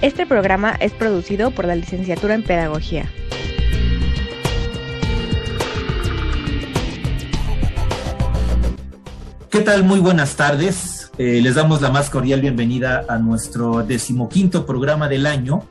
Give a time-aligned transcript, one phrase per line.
[0.00, 3.10] Este programa es producido por la Licenciatura en Pedagogía.
[9.50, 9.82] ¿Qué tal?
[9.82, 11.10] Muy buenas tardes.
[11.18, 15.68] Eh, les damos la más cordial bienvenida a nuestro decimoquinto programa del año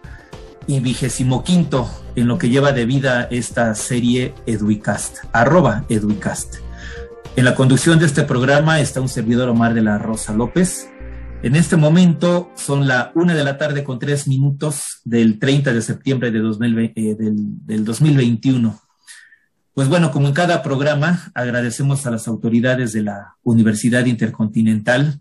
[0.67, 6.58] y vigésimo quinto en lo que lleva de vida esta serie Eduicast, arroba Eduicast.
[7.38, 10.89] En la conducción de este programa está un servidor Omar de la Rosa López.
[11.43, 15.81] En este momento son la una de la tarde con tres minutos del 30 de
[15.81, 17.35] septiembre de 2020, eh, del,
[17.66, 18.81] del 2021.
[19.73, 25.19] Pues bueno, como en cada programa, agradecemos a las autoridades de la Universidad Intercontinental,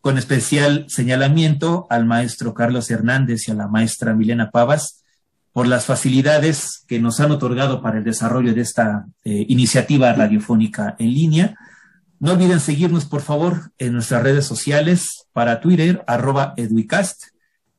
[0.00, 5.02] con especial señalamiento al maestro Carlos Hernández y a la maestra Milena Pavas
[5.52, 10.94] por las facilidades que nos han otorgado para el desarrollo de esta eh, iniciativa radiofónica
[11.00, 11.56] en línea.
[12.20, 17.26] No olviden seguirnos, por favor, en nuestras redes sociales, para Twitter, arroba Eduicast,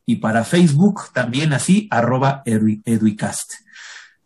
[0.06, 3.52] y para Facebook, también así, arroba Eduicast.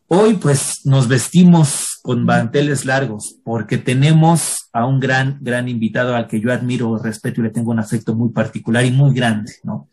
[0.07, 6.27] Hoy, pues, nos vestimos con manteles largos, porque tenemos a un gran, gran invitado al
[6.27, 9.89] que yo admiro, respeto y le tengo un afecto muy particular y muy grande, ¿no?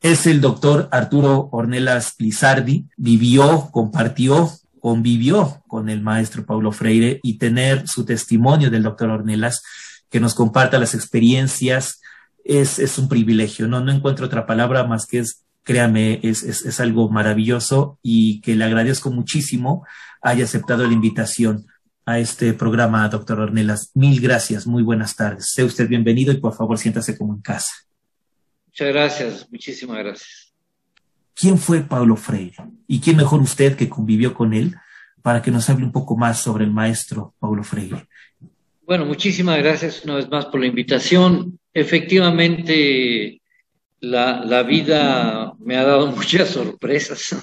[0.00, 4.50] Es el doctor Arturo Ornelas Lizardi, vivió, compartió,
[4.86, 9.64] convivió con el maestro Paulo Freire y tener su testimonio del doctor Ornelas
[10.08, 12.00] que nos comparta las experiencias
[12.44, 13.80] es, es un privilegio, ¿no?
[13.80, 18.54] No encuentro otra palabra más que es, créame, es, es, es algo maravilloso y que
[18.54, 19.84] le agradezco muchísimo
[20.22, 21.66] haya aceptado la invitación
[22.04, 23.90] a este programa, doctor Ornelas.
[23.94, 25.46] Mil gracias, muy buenas tardes.
[25.52, 27.72] Sea usted bienvenido y por favor siéntase como en casa.
[28.68, 30.54] Muchas gracias, muchísimas gracias.
[31.38, 32.56] ¿Quién fue Pablo Freire?
[32.88, 34.74] ¿Y quién mejor usted que convivió con él
[35.20, 38.06] para que nos hable un poco más sobre el maestro Pablo Freire?
[38.86, 41.58] Bueno, muchísimas gracias una vez más por la invitación.
[41.74, 43.42] Efectivamente,
[44.00, 47.36] la, vida me ha dado muchas sorpresas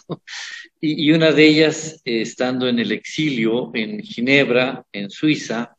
[0.81, 5.75] y, una de ellas, estando en el exilio en Ginebra, en Suiza,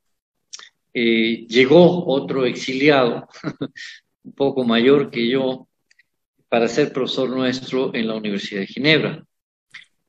[0.92, 3.26] eh, llegó otro exiliado
[4.22, 5.66] un poco mayor que yo
[6.54, 9.24] para ser profesor nuestro en la Universidad de Ginebra.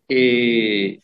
[0.07, 0.99] Eh,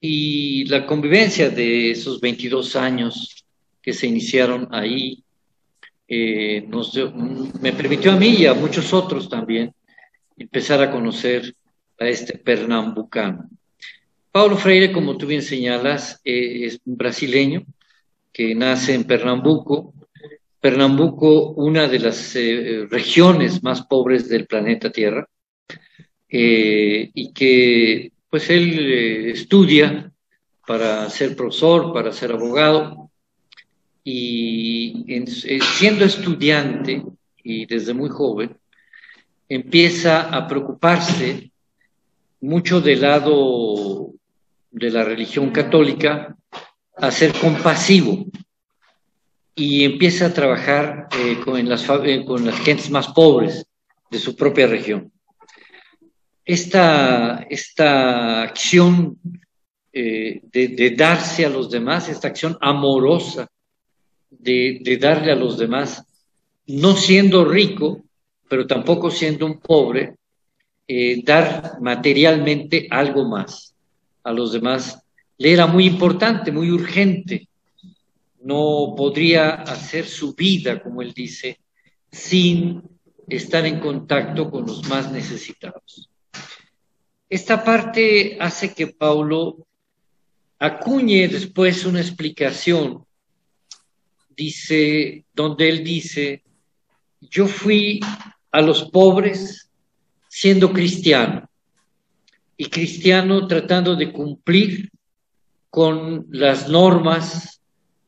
[0.00, 3.44] y la convivencia de esos 22 años
[3.82, 5.22] que se iniciaron ahí
[6.08, 6.66] eh,
[7.60, 9.70] me permitió a mí y a muchos otros también
[10.38, 11.54] empezar a conocer
[12.00, 13.50] a este pernambucano.
[14.32, 17.66] Paulo Freire, como tú bien señalas, eh, es un brasileño
[18.32, 19.92] que nace en Pernambuco,
[20.66, 25.24] Pernambuco, una de las eh, regiones más pobres del planeta Tierra,
[26.28, 30.10] eh, y que pues él eh, estudia
[30.66, 33.12] para ser profesor, para ser abogado,
[34.02, 37.04] y en, siendo estudiante
[37.44, 38.58] y desde muy joven,
[39.48, 41.52] empieza a preocuparse
[42.40, 44.10] mucho del lado
[44.72, 46.36] de la religión católica,
[46.96, 48.26] a ser compasivo
[49.58, 53.66] y empieza a trabajar eh, con, las, eh, con las gentes más pobres
[54.10, 55.10] de su propia región.
[56.44, 59.18] Esta, esta acción
[59.92, 63.48] eh, de, darse a los demás, esta acción amorosa
[64.28, 66.04] de, darle a los demás,
[66.66, 68.04] no siendo rico,
[68.48, 70.16] pero tampoco siendo un pobre,
[71.24, 73.74] dar materialmente algo más
[74.22, 75.02] a los demás,
[75.38, 77.48] le era muy importante, muy urgente
[78.46, 81.58] no podría hacer su vida, como él dice,
[82.12, 82.80] sin
[83.26, 86.08] estar en contacto con los más necesitados.
[87.28, 89.66] Esta parte hace que Paulo
[90.60, 93.04] acuñe después una explicación,
[94.36, 96.44] dice, donde él dice,
[97.20, 97.98] yo fui
[98.52, 99.72] a los pobres
[100.28, 101.50] siendo cristiano
[102.56, 104.88] y cristiano tratando de cumplir
[105.68, 107.55] con las normas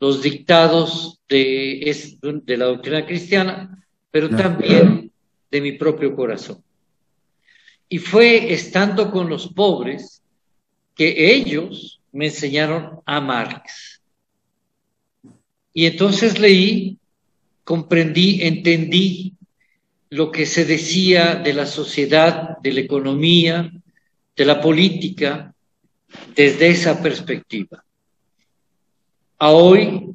[0.00, 5.10] los dictados de, de la doctrina cristiana, pero también
[5.50, 6.62] de mi propio corazón.
[7.88, 10.22] Y fue estando con los pobres
[10.94, 14.02] que ellos me enseñaron a Marx.
[15.72, 16.98] Y entonces leí,
[17.64, 19.34] comprendí, entendí
[20.10, 23.70] lo que se decía de la sociedad, de la economía,
[24.36, 25.54] de la política,
[26.34, 27.84] desde esa perspectiva.
[29.38, 30.14] A hoy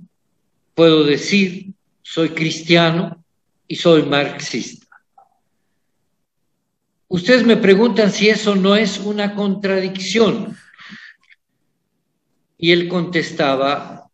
[0.75, 3.23] puedo decir, soy cristiano
[3.67, 4.85] y soy marxista.
[7.07, 10.57] Ustedes me preguntan si eso no es una contradicción.
[12.57, 14.09] Y él contestaba,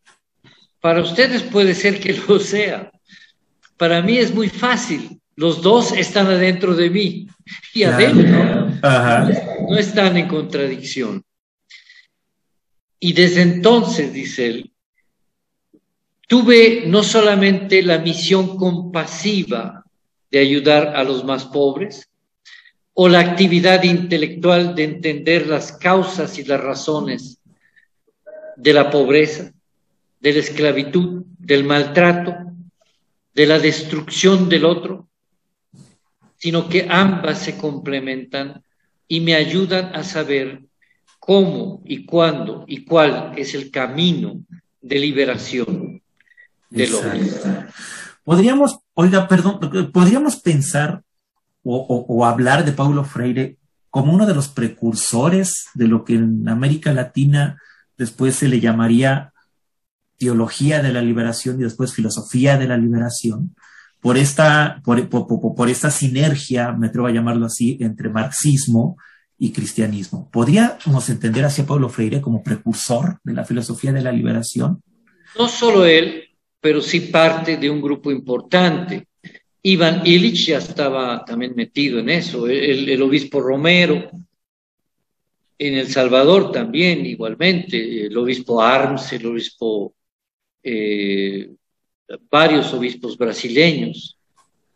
[0.82, 2.92] para ustedes puede ser que lo sea.
[3.78, 5.20] Para mí es muy fácil.
[5.36, 7.28] Los dos están adentro de mí
[7.74, 11.24] y adentro no están en contradicción.
[13.00, 14.74] Y desde entonces, dice él,
[16.30, 19.84] tuve no solamente la misión compasiva
[20.30, 22.08] de ayudar a los más pobres,
[22.94, 27.40] o la actividad intelectual de entender las causas y las razones
[28.56, 29.52] de la pobreza,
[30.20, 32.36] de la esclavitud, del maltrato,
[33.34, 35.10] de la destrucción del otro,
[36.38, 38.64] sino que ambas se complementan
[39.08, 40.62] y me ayudan a saber
[41.18, 44.44] cómo y cuándo y cuál es el camino
[44.80, 45.89] de liberación
[46.70, 47.22] del hombre.
[48.24, 51.02] Podríamos, oiga, perdón, podríamos pensar
[51.64, 53.58] o, hablar de Paulo Freire
[53.90, 57.58] como uno de los precursores de lo que en América Latina
[57.98, 59.34] después se le llamaría
[60.18, 63.56] teología de la liberación y después filosofía de la liberación,
[64.02, 68.98] por esta, por, por, esta sinergia, me atrevo a llamarlo así, entre marxismo
[69.38, 70.30] y cristianismo.
[70.30, 74.82] ¿Podríamos entender a Pablo Freire como precursor de la filosofía de la liberación?
[75.38, 76.29] No solo él,
[76.62, 79.08] pero sí parte de un grupo importante.
[79.62, 84.10] Iván Illich ya estaba también metido en eso, el, obispo Romero,
[85.58, 89.94] en El Salvador también igualmente, el obispo Arms, el obispo,
[90.64, 91.52] eh,
[92.30, 94.18] varios obispos brasileños,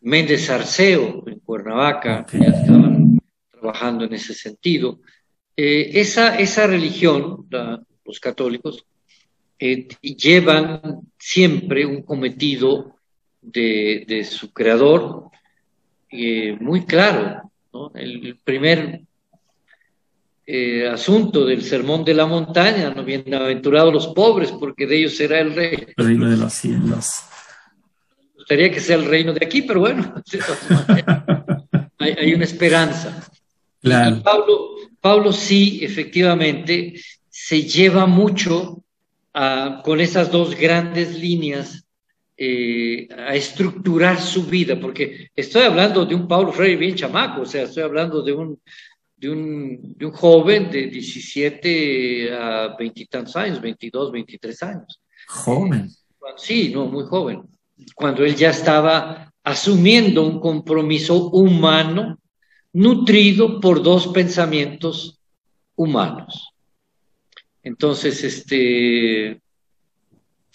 [0.02, 3.18] Méndez Arceo en Cuernavaca, ya estaban
[3.50, 5.00] trabajando en ese sentido.
[5.56, 7.48] Eh, esa, esa religión,
[8.04, 8.84] los católicos,
[9.58, 12.96] eh, llevan siempre un cometido
[13.40, 15.30] de, su creador
[16.10, 17.50] eh, muy claro.
[17.94, 19.00] El, primer
[20.46, 25.40] eh, asunto del sermón de la montaña, no bienaventurados los pobres, porque de ellos será
[25.40, 25.86] el rey.
[25.96, 27.10] El reino de los cielos.
[28.18, 30.14] Me gustaría que sea el reino de aquí, pero bueno,
[31.98, 33.28] hay, una esperanza.
[33.82, 36.94] Pablo, Pablo sí, efectivamente,
[37.28, 38.83] se lleva mucho
[39.82, 41.84] con esas dos grandes líneas
[42.36, 47.46] eh, a estructurar su vida, porque estoy hablando de un Paulo Freire bien chamaco, o
[47.46, 48.60] sea, estoy hablando de un,
[49.16, 55.00] de un, de un joven de 17 a 20 y tantos años, 22, 23 años.
[55.28, 55.90] Joven.
[56.36, 57.42] sí, no, muy joven.
[57.94, 62.18] Cuando él ya estaba asumiendo un compromiso humano
[62.72, 65.20] nutrido por dos pensamientos
[65.76, 66.53] humanos.
[67.64, 69.40] Entonces, este,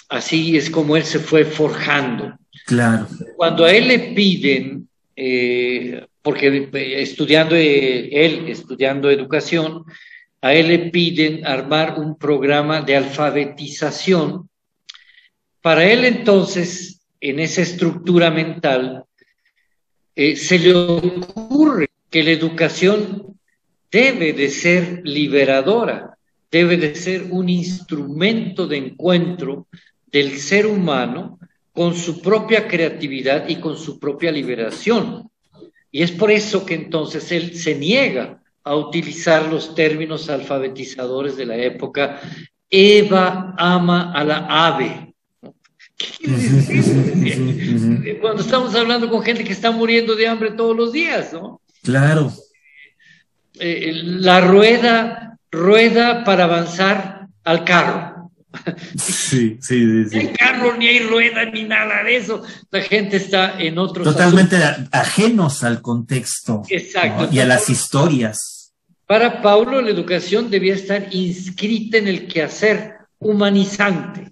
[0.10, 2.36] Así es como él se fue forjando.
[2.66, 3.08] Claro.
[3.36, 9.86] Cuando a él le piden, eh, porque estudiando eh, él, estudiando educación,
[10.42, 14.50] a él le piden armar un programa de alfabetización.
[15.62, 19.04] Para él entonces, en esa estructura mental,
[20.16, 23.38] eh, se le ocurre que la educación
[23.92, 26.18] debe de ser liberadora,
[26.52, 29.68] debe de ser un instrumento de encuentro
[30.08, 31.40] del ser humano
[31.72, 35.30] con su propia creatividad y con su propia liberación.
[35.92, 41.46] Y es por eso que entonces él se niega a utilizar los términos alfabetizadores de
[41.46, 42.20] la época.
[42.70, 45.14] Eva ama a la ave.
[48.22, 51.62] Cuando estamos hablando con gente que está muriendo de hambre todos los días, ¿no?
[51.84, 52.32] Claro.
[53.60, 58.32] Eh, la rueda, rueda para avanzar al carro.
[58.98, 60.18] Sí, sí, sí.
[60.18, 62.42] Ni hay carro, ni hay rueda, ni nada de eso.
[62.72, 64.04] La gente está en otros.
[64.06, 64.58] Totalmente
[64.92, 66.64] ajenos al contexto.
[66.70, 67.30] Exacto.
[67.32, 68.74] Y a las historias.
[69.06, 74.32] Para Paulo, la educación debía estar inscrita en el quehacer humanizante.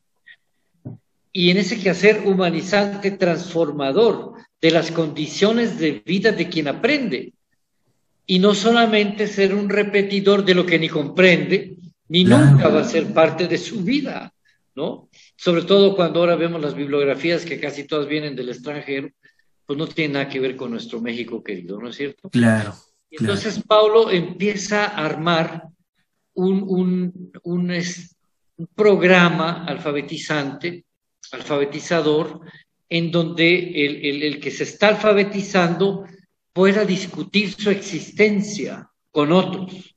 [1.31, 7.33] Y en ese quehacer humanizante transformador de las condiciones de vida de quien aprende.
[8.27, 11.77] Y no solamente ser un repetidor de lo que ni comprende,
[12.09, 14.33] ni nunca va a ser parte de su vida,
[14.75, 15.09] ¿no?
[15.35, 19.09] Sobre todo cuando ahora vemos las bibliografías que casi todas vienen del extranjero,
[19.65, 22.29] pues no tiene nada que ver con nuestro México querido, ¿no es cierto?
[22.29, 22.73] Claro.
[23.09, 25.63] Entonces Pablo empieza a armar
[26.33, 27.83] un, un, un,
[28.75, 30.85] programa alfabetizante,
[31.31, 32.41] alfabetizador,
[32.89, 36.05] en donde el, que se está alfabetizando
[36.57, 39.95] pueda discutir su existencia con otros.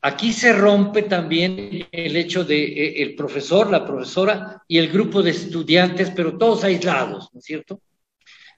[0.00, 5.22] Aquí se rompe también el hecho de eh, el profesor, la profesora y el grupo
[5.22, 7.82] de estudiantes, pero todos aislados, ¿no es cierto?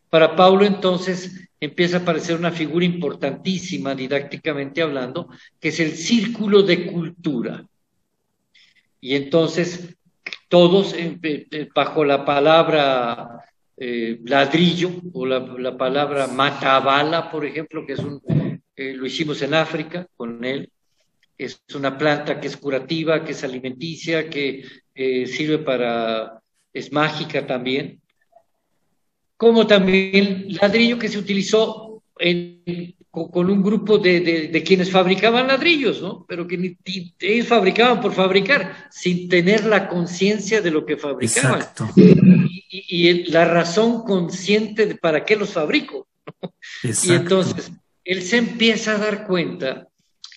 [0.09, 5.29] Para Paulo entonces empieza a aparecer una figura importantísima didácticamente hablando,
[5.59, 7.67] que es el círculo de cultura.
[9.01, 9.97] Y entonces
[10.49, 10.95] todos
[11.75, 13.43] bajo la palabra
[13.77, 18.21] eh, ladrillo o la, palabra matabala, por ejemplo, que es un,
[18.75, 20.71] eh, lo hicimos en África con él,
[21.37, 24.65] es una planta que es curativa, que es alimenticia, que
[24.95, 26.41] eh, sirve para,
[26.73, 28.01] es mágica también,
[29.37, 36.27] como también ladrillo que se utilizó en, con un grupo de, quienes fabricaban ladrillos, ¿no?
[36.29, 36.77] Pero que
[37.21, 41.65] ellos fabricaban por fabricar, sin tener la conciencia de lo que fabricaban.
[41.97, 46.07] Y, la razón consciente de para qué los fabrico.
[46.83, 47.73] Y entonces,
[48.05, 49.89] él se empieza a dar cuenta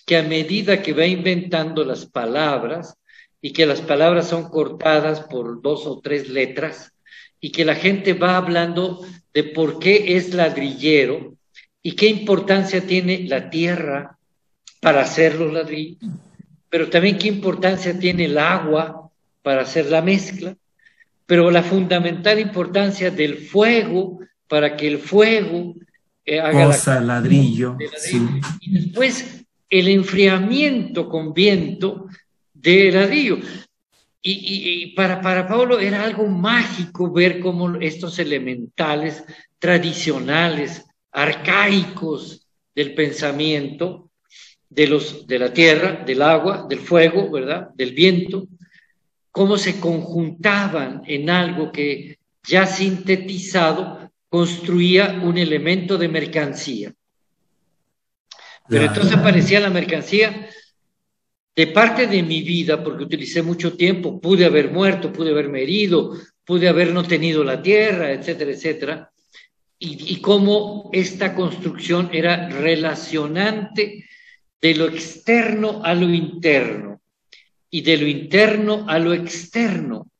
[0.06, 2.96] que a medida que va inventando las palabras,
[3.42, 6.92] y que las palabras son cortadas por dos o tres letras,
[7.40, 11.34] y que la gente va hablando de por qué es ladrillero,
[11.82, 14.18] y qué importancia tiene la tierra
[14.80, 15.98] para hacer los ladrillos,
[16.68, 19.10] pero también qué importancia tiene el agua
[19.42, 20.56] para hacer la mezcla,
[21.26, 25.74] pero la fundamental importancia del fuego para que el fuego
[26.24, 27.76] eh, haga la, ladrillo,
[28.60, 32.06] y después el enfriamiento con viento
[32.52, 33.38] de ladrillo.
[34.22, 39.24] Y, y, para, para Pablo era algo mágico ver cómo estos elementales
[39.58, 44.10] tradicionales arcaicos del pensamiento,
[44.68, 47.70] de, los, de la tierra, del agua, del fuego, ¿verdad?
[47.74, 48.46] Del viento,
[49.30, 56.94] cómo se conjuntaban en algo que ya sintetizado construía un elemento de mercancía.
[58.68, 60.48] Pero entonces aparecía la mercancía
[61.56, 66.16] de parte de mi vida, porque utilicé mucho tiempo, pude haber muerto, pude haberme herido,
[66.44, 69.10] pude haber no tenido la tierra, etcétera, etcétera
[69.82, 74.04] y, cómo esta construcción era relacionante
[74.60, 77.00] de lo externo a lo interno
[77.70, 80.10] y de lo interno a lo externo.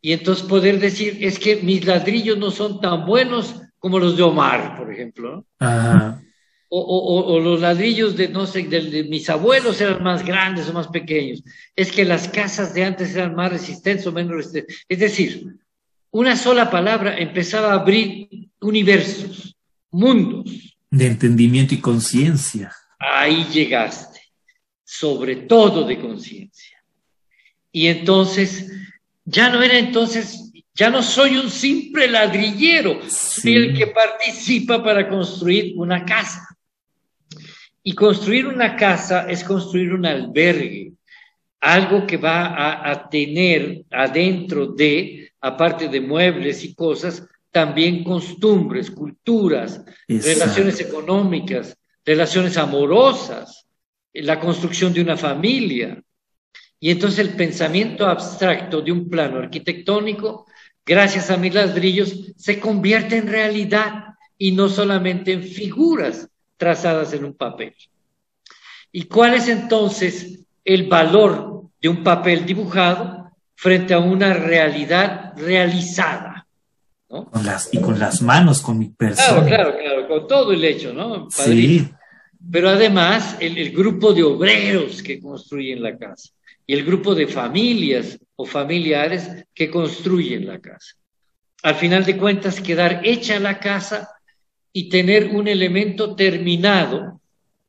[0.00, 4.22] Y entonces poder decir, es que mis ladrillos no son tan buenos como los de
[4.22, 5.44] Omar, por ejemplo.
[6.70, 11.42] O, los ladrillos de, no sé, de, mis abuelos eran más grandes o más pequeños.
[11.76, 14.84] Es que las casas de antes eran más resistentes o menos resistentes.
[14.88, 15.46] Es decir,
[16.10, 19.56] una sola palabra empezaba a abrir universos,
[19.90, 20.76] mundos.
[20.90, 22.72] De entendimiento y conciencia.
[22.98, 24.20] Ahí llegaste,
[24.84, 26.82] sobre todo de conciencia.
[27.70, 28.72] Y entonces,
[29.24, 35.08] ya no era entonces, ya no soy un simple ladrillero, soy el que participa para
[35.08, 36.48] construir una casa.
[37.82, 40.92] Y construir una casa es construir un albergue,
[41.60, 48.90] algo que va a, a tener adentro de aparte de muebles y cosas, también costumbres,
[48.90, 53.66] culturas, relaciones económicas, relaciones amorosas,
[54.12, 56.02] la construcción de una familia.
[56.80, 60.46] Y entonces el pensamiento abstracto de un plano arquitectónico,
[60.84, 64.04] gracias a mis ladrillos, se convierte en realidad
[64.36, 67.74] y no solamente en figuras trazadas en un papel.
[68.92, 73.18] ¿Y cuál es entonces el valor de un papel dibujado?
[73.58, 76.37] frente a una realidad realizada.
[77.10, 77.30] ¿No?
[77.30, 79.44] Con las, y con las manos, con mi persona.
[79.44, 81.30] Claro, claro, claro, con todo el hecho, ¿no?
[81.30, 81.88] Sí.
[82.50, 86.30] Pero además el, el, grupo de obreros que construyen la casa
[86.66, 90.94] y el grupo de familias o familiares que construyen la casa.
[91.62, 94.08] Al final de cuentas, quedar hecha la casa
[94.72, 97.20] y tener un elemento terminado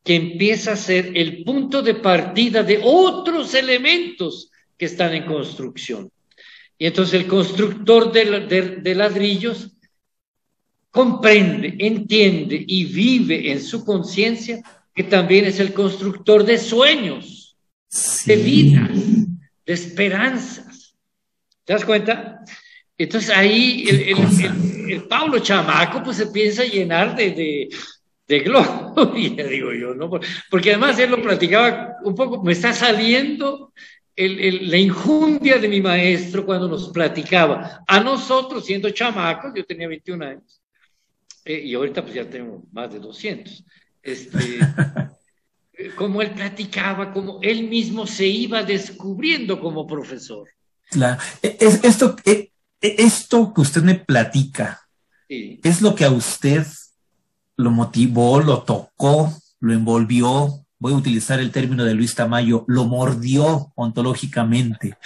[0.03, 6.11] que empieza a ser el punto de partida de otros elementos que están en construcción.
[6.81, 9.69] Y entonces el constructor de, ladrillos
[10.89, 14.61] comprende, entiende y vive en su conciencia
[14.95, 17.57] que también es el constructor de sueños,
[18.25, 18.91] de vidas,
[19.65, 20.95] de esperanzas.
[21.65, 22.45] ¿Te das cuenta?
[22.97, 23.85] Entonces ahí
[24.87, 27.69] el, Pablo Chamaco pues se piensa llenar de, de,
[28.25, 30.09] de gloria, digo yo, ¿no?
[30.49, 33.73] Porque además él lo platicaba un poco, me está saliendo
[34.27, 37.83] la injundia de mi maestro cuando nos platicaba.
[37.87, 40.61] A nosotros, siendo chamacos, yo tenía 21 años,
[41.45, 43.63] eh, y ahorita pues ya tengo más de 200.
[44.03, 44.37] Este,
[45.95, 50.47] como él platicaba, como él mismo se iba descubriendo como profesor.
[50.89, 51.21] Claro.
[51.41, 54.81] E, esto, e, e, esto que usted me platica,
[55.27, 56.65] ¿es lo que a usted
[57.55, 60.65] lo motivó, lo tocó, lo envolvió?
[60.79, 64.97] Voy a utilizar el término de Luis Tamayo, lo mordió ontológicamente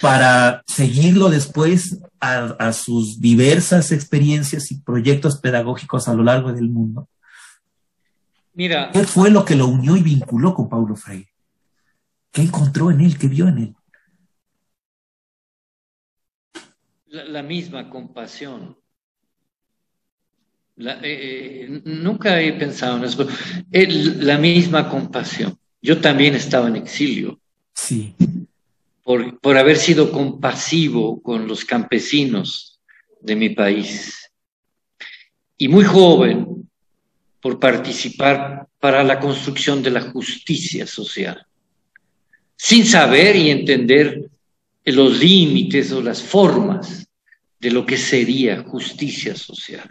[0.00, 7.08] para seguirlo después a, sus diversas experiencias y proyectos pedagógicos a lo largo del mundo.
[8.54, 8.90] Mira.
[8.92, 11.28] ¿Qué fue lo que lo unió y vinculó con Paulo Freire?
[12.32, 13.18] ¿Qué encontró en él?
[13.18, 13.74] ¿Qué vio en él?
[17.06, 18.76] La, misma compasión.
[20.78, 23.28] Eh, eh, nunca he pensado en eso.
[24.20, 25.58] la misma compasión.
[25.82, 27.40] Yo también estaba en exilio.
[27.74, 28.14] Sí
[29.40, 32.78] por, haber sido compasivo con los campesinos
[33.22, 34.30] de mi país.
[35.56, 36.68] Y muy joven
[37.40, 41.46] por participar para la construcción de la justicia social,
[42.54, 44.28] sin saber y entender
[44.84, 47.08] los límites o las formas
[47.58, 49.90] de lo que sería justicia social.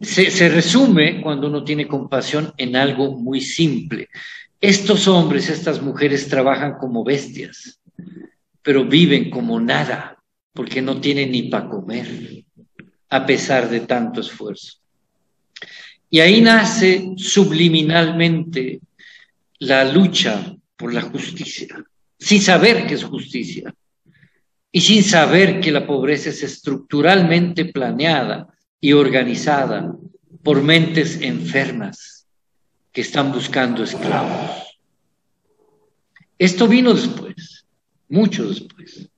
[0.00, 4.08] Se, resume, cuando uno tiene compasión, en algo muy simple.
[4.60, 7.80] Estos hombres, estas mujeres trabajan como bestias,
[8.62, 10.22] pero viven como nada,
[10.52, 12.44] porque no tienen ni para comer,
[13.08, 14.78] a pesar de tanto esfuerzo.
[16.10, 18.80] Y ahí nace subliminalmente
[19.58, 21.82] la lucha por la justicia,
[22.18, 23.74] sin saber qué es justicia
[24.70, 28.53] y sin saber que la pobreza es estructuralmente planeada
[28.84, 29.96] y organizada
[30.42, 32.26] por mentes enfermas
[32.92, 34.50] que están buscando esclavos.
[36.38, 37.64] Esto vino después
[38.10, 39.08] mucho después.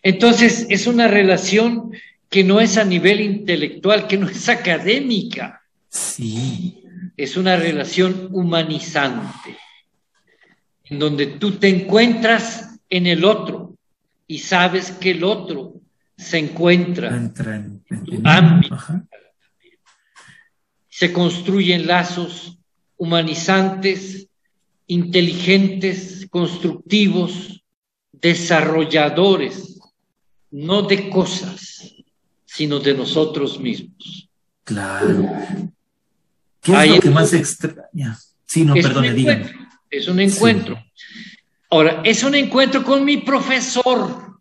[0.00, 1.90] Entonces, es una relación
[2.30, 5.60] que no es a nivel intelectual, que no es académica.
[5.88, 6.84] Sí.
[7.16, 9.58] Es una relación humanizante,
[10.84, 13.74] en donde tú te encuentras en el otro
[14.28, 15.80] y sabes que el otro
[16.16, 18.78] se encuentra en, tu ámbito.
[20.88, 22.58] Se construyen lazos
[22.96, 24.28] humanizantes,
[24.86, 27.64] inteligentes, constructivos,
[28.12, 29.80] desarrolladores,
[30.50, 31.94] no de cosas,
[32.44, 34.28] sino de nosotros mismos.
[34.62, 35.30] Claro.
[36.60, 38.18] ¿Qué es lo que más extraña?
[38.46, 39.52] Sí, no, perdone, dígame.
[39.90, 40.82] Es un encuentro.
[41.70, 44.33] Ahora, es un encuentro con mi profesor.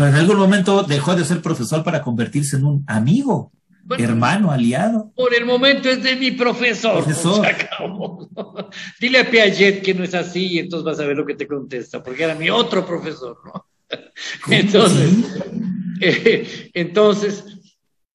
[0.00, 3.52] Pero en algún momento dejó de ser profesor para convertirse en un amigo
[3.98, 5.12] hermano, aliado.
[5.14, 7.04] Por el momento es de mi profesor.
[8.98, 11.46] Dile a Piaget que no es así y entonces vas a ver lo que te
[11.46, 13.66] contesta, porque era mi otro profesor, ¿no?
[14.48, 15.10] Entonces,
[16.00, 17.44] eh, entonces,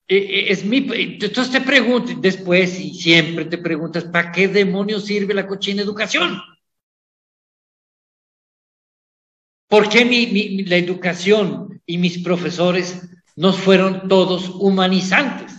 [0.08, 5.06] eh, eh, es mi, entonces te pregunto, después y siempre te preguntas, ¿para qué demonios
[5.06, 6.42] sirve la cochina educación?
[9.68, 13.02] ¿Por qué mi, la educación y mis profesores
[13.36, 15.54] no fueron todos humanizantes?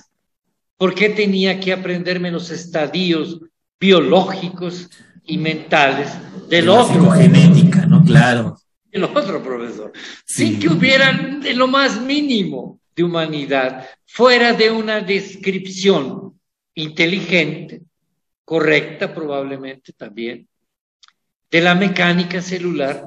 [0.76, 3.40] ¿Por qué tenía que aprenderme los estadios
[3.80, 4.90] biológicos
[5.24, 6.10] y mentales
[6.48, 7.10] del otro?
[7.10, 8.04] genética, ¿no?
[8.04, 8.58] Claro.
[8.90, 9.92] El otro profesor.
[10.24, 16.38] Sin que hubiera de lo más mínimo de humanidad, fuera de una descripción
[16.74, 17.82] inteligente,
[18.44, 20.48] correcta probablemente también,
[21.50, 23.04] de la mecánica celular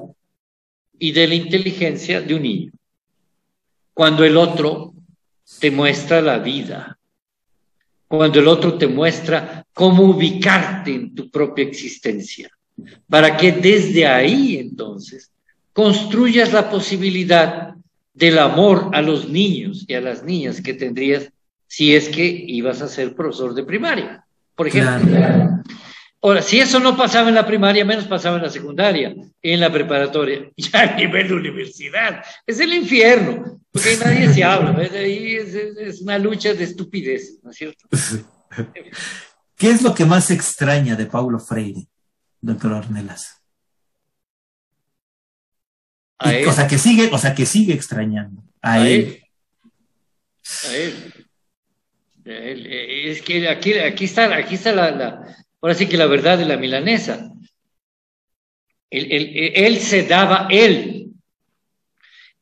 [0.98, 2.72] y de la inteligencia de un niño.
[4.00, 4.94] Cuando el otro
[5.60, 6.98] te muestra la vida,
[8.08, 12.48] cuando el otro te muestra cómo ubicarte en tu propia existencia,
[13.10, 15.30] para que desde ahí entonces
[15.74, 17.74] construyas la posibilidad
[18.14, 21.30] del amor a los niños y a las niñas que tendrías
[21.66, 25.59] si es que ibas a ser profesor de primaria, por ejemplo.
[26.22, 29.72] Ahora, si eso no pasaba en la primaria, menos pasaba en la secundaria, en la
[29.72, 32.22] preparatoria, ya a nivel de universidad.
[32.46, 37.56] Es el infierno, porque nadie se habla, Ahí es, una lucha de estupidez, ¿no es
[37.56, 37.88] cierto?
[39.56, 41.86] ¿Qué es lo que más extraña de Paulo Freire,
[42.40, 43.36] doctor Ornelas?
[46.18, 49.22] o sea, que sigue, o sea, que sigue extrañando a, él.
[50.68, 51.14] A él.
[52.26, 55.24] Es que aquí, aquí está, aquí está la
[55.60, 57.32] Ahora sí que la verdad de la milanesa.
[58.90, 61.12] Él, se daba, él,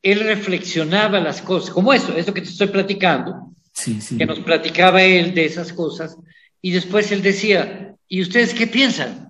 [0.01, 3.53] él reflexionaba las cosas, como eso, eso que te estoy platicando,
[4.17, 6.17] que nos platicaba él de esas cosas,
[6.59, 9.29] y después él decía, ¿y ustedes qué piensan?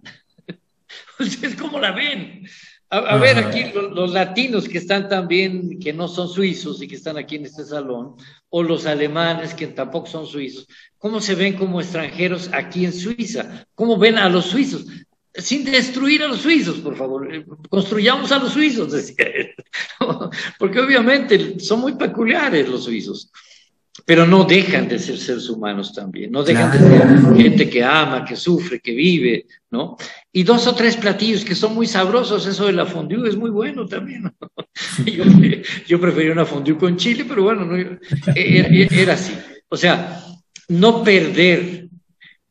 [1.19, 2.47] ¿Ustedes cómo la ven?
[2.91, 7.19] A, ver, aquí los, latinos que están también, que no son suizos y que están
[7.19, 8.15] aquí en este salón,
[8.49, 13.67] o los alemanes que tampoco son suizos, ¿cómo se ven como extranjeros aquí en Suiza?
[13.75, 14.87] ¿Cómo ven a los suizos?
[15.35, 17.29] Sin destruir a los suizos, por favor.
[17.69, 19.27] Construyamos a los suizos, decía
[20.57, 23.31] Porque obviamente son muy peculiares los suizos,
[24.03, 28.25] pero no dejan de ser seres humanos también, no dejan de ser gente que ama,
[28.25, 29.95] que sufre, que vive, ¿no?
[30.31, 33.49] Y dos o tres platillos que son muy sabrosos, eso de la fondue es muy
[33.49, 34.31] bueno también.
[35.05, 35.23] Yo,
[35.87, 37.75] yo prefería una fondue con chile, pero bueno, no,
[38.35, 39.33] era así.
[39.67, 40.23] O sea,
[40.69, 41.89] no perder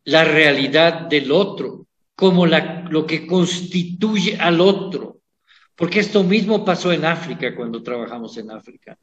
[0.05, 5.21] la realidad del otro como la, lo que constituye al otro.
[5.77, 8.99] Porque esto mismo pasó en África cuando trabajamos en África.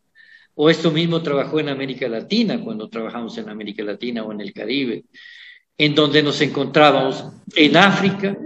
[0.56, 4.52] O esto mismo trabajó en América Latina cuando trabajamos en América Latina o en el
[4.52, 5.06] Caribe,
[5.78, 8.38] en donde nos encontrábamos en África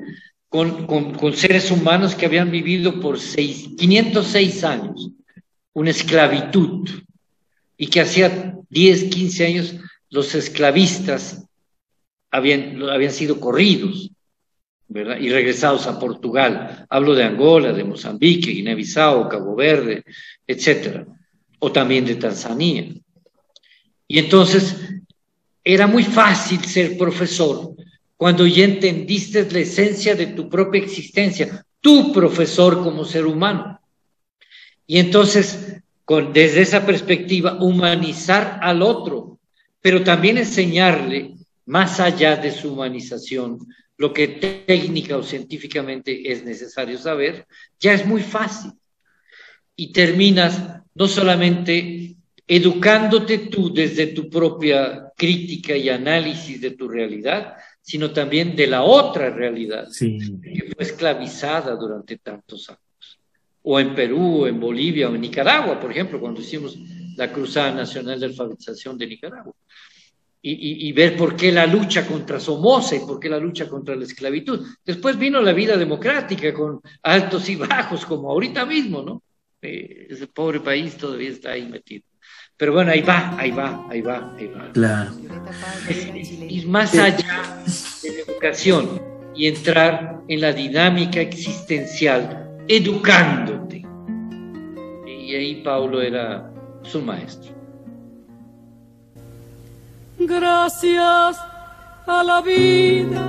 [0.49, 5.11] con, con, seres humanos que habían vivido por seis, 506 años
[5.73, 6.89] una esclavitud
[7.77, 9.75] y que hacía 10, 15 años
[10.09, 11.45] los esclavistas
[12.31, 14.11] habían, habían sido corridos,
[14.87, 15.19] ¿verdad?
[15.19, 16.85] Y regresados a Portugal.
[16.89, 20.03] Hablo de Angola, de Mozambique, Guinea-Bissau, Cabo Verde,
[20.45, 21.05] etcétera.
[21.59, 22.91] O también de Tanzania.
[24.07, 24.75] Y entonces
[25.63, 27.75] era muy fácil ser profesor
[28.17, 33.79] cuando ya entendiste la esencia de tu propia existencia, tu profesor como ser humano.
[34.85, 39.39] Y entonces, con, desde esa perspectiva, humanizar al otro,
[39.81, 43.59] pero también enseñarle, más allá de su humanización,
[43.95, 47.45] lo que técnica o científicamente es necesario saber,
[47.79, 48.71] ya es muy fácil.
[49.75, 52.17] Y terminas no solamente
[52.51, 58.81] educándote tú desde tu propia crítica y análisis de tu realidad, sino también de la
[58.81, 63.19] otra realidad, que fue esclavizada durante tantos años.
[63.61, 66.75] O en Perú, o en Bolivia, o en Nicaragua, por ejemplo, cuando hicimos
[67.15, 69.53] la Cruzada Nacional de Alfabetización de Nicaragua
[70.41, 74.05] y, ver por qué la lucha contra Somoza y por qué la lucha contra la
[74.05, 74.65] esclavitud.
[74.83, 79.21] Después vino la vida democrática con altos y bajos, como ahorita mismo, ¿no?
[79.61, 82.05] Eh, ese pobre país todavía está ahí metido.
[82.59, 84.69] Pero bueno, ahí va, ahí va, ahí va, ahí va.
[84.73, 85.11] Claro.
[86.49, 87.55] ir más allá
[88.03, 89.01] de la educación
[89.33, 93.85] y entrar en la dinámica existencial, educándote.
[95.07, 97.53] Y ahí Paulo era su maestro.
[100.17, 101.37] Gracias
[102.07, 103.25] a la vida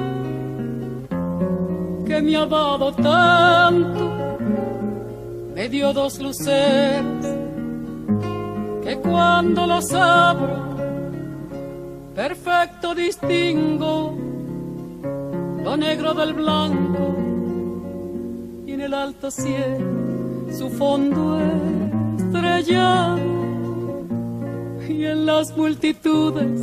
[2.04, 4.38] que me ha dado tanto,
[5.54, 7.29] me dio dos luces
[8.82, 10.76] que cuando las abro,
[12.14, 14.16] perfecto distingo
[15.64, 17.16] lo negro del blanco
[18.66, 21.38] y en el alto cielo su fondo
[22.18, 23.18] estrellado
[24.88, 26.60] y en las multitudes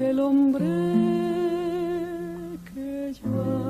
[0.00, 0.66] el hombre
[2.72, 3.69] que yo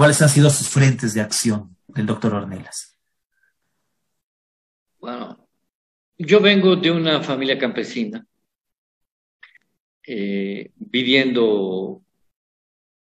[0.00, 2.96] ¿Cuáles han sido sus frentes de acción del doctor Ornelas?
[4.98, 5.46] Bueno,
[6.16, 8.26] yo vengo de una familia campesina,
[10.06, 12.00] eh, viviendo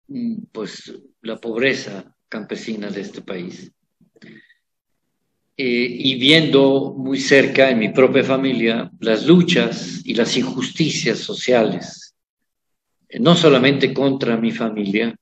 [0.08, 3.72] mm, pues la pobreza campesina de este país.
[5.56, 12.14] Eh, y viendo muy cerca en mi propia familia las luchas y las injusticias sociales,
[13.08, 15.16] eh, no solamente contra mi familia,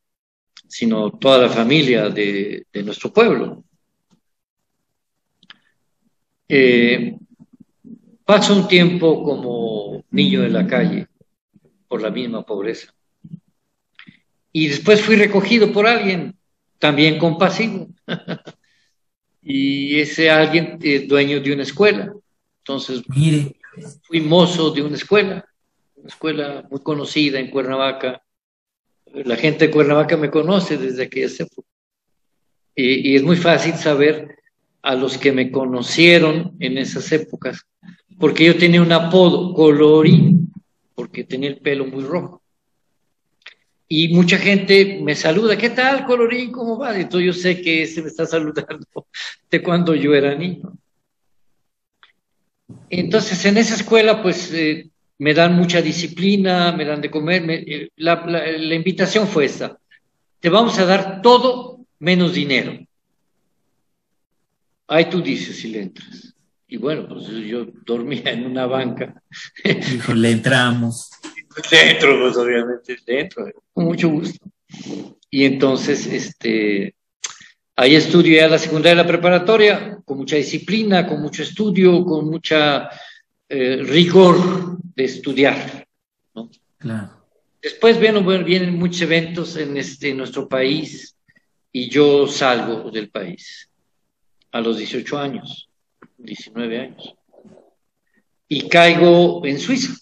[0.71, 3.65] sino toda la familia de, nuestro pueblo.
[6.49, 7.17] Eh,
[8.25, 11.09] paso un tiempo como niño en la calle
[11.89, 12.95] por la misma pobreza.
[14.53, 16.37] Y después fui recogido por alguien
[16.79, 17.89] también compasivo.
[19.43, 22.15] y ese alguien es dueño de una escuela.
[22.59, 23.03] Entonces,
[24.05, 25.45] fui mozo de una escuela,
[25.97, 28.23] una escuela muy conocida en Cuernavaca,
[29.13, 31.69] la gente de Cuernavaca me conoce desde aquella época.
[32.75, 34.37] Y, es muy fácil saber
[34.83, 37.67] a los que me conocieron en esas épocas,
[38.19, 40.53] porque yo tenía un apodo, Colorín,
[40.95, 42.43] porque tenía el pelo muy rojo.
[43.89, 46.53] Y mucha gente me saluda, ¿qué tal, Colorín?
[46.53, 46.99] ¿Cómo va?
[46.99, 49.07] Entonces yo sé que ese me está saludando
[49.51, 50.73] de cuando yo era niño.
[52.89, 57.45] Entonces en esa escuela, pues eh, me dan mucha disciplina, me dan de comer.
[57.51, 59.79] Eh, la, la, invitación fue esta.
[60.41, 62.79] Te vamos a dar todo menos dinero.
[64.89, 66.35] Ahí tú dices si le entras.
[66.67, 69.23] Y bueno, pues yo dormía en una banca.
[69.63, 71.11] Dijo, le entramos.
[71.71, 74.39] Dentro, pues obviamente, dentro, con mucho gusto.
[75.29, 76.95] Y entonces, este,
[77.77, 82.31] ahí estudié a la secundaria y la preparatoria, con mucha disciplina, con mucho estudio, con
[82.31, 82.89] mucha
[83.53, 85.85] eh, rigor de estudiar.
[87.61, 91.17] Después vienen, vienen muchos eventos en, este, nuestro país
[91.73, 93.69] y yo salgo del país
[94.53, 95.69] a los 18 años,
[96.19, 97.15] 19 años,
[98.47, 99.95] y caigo en Suiza.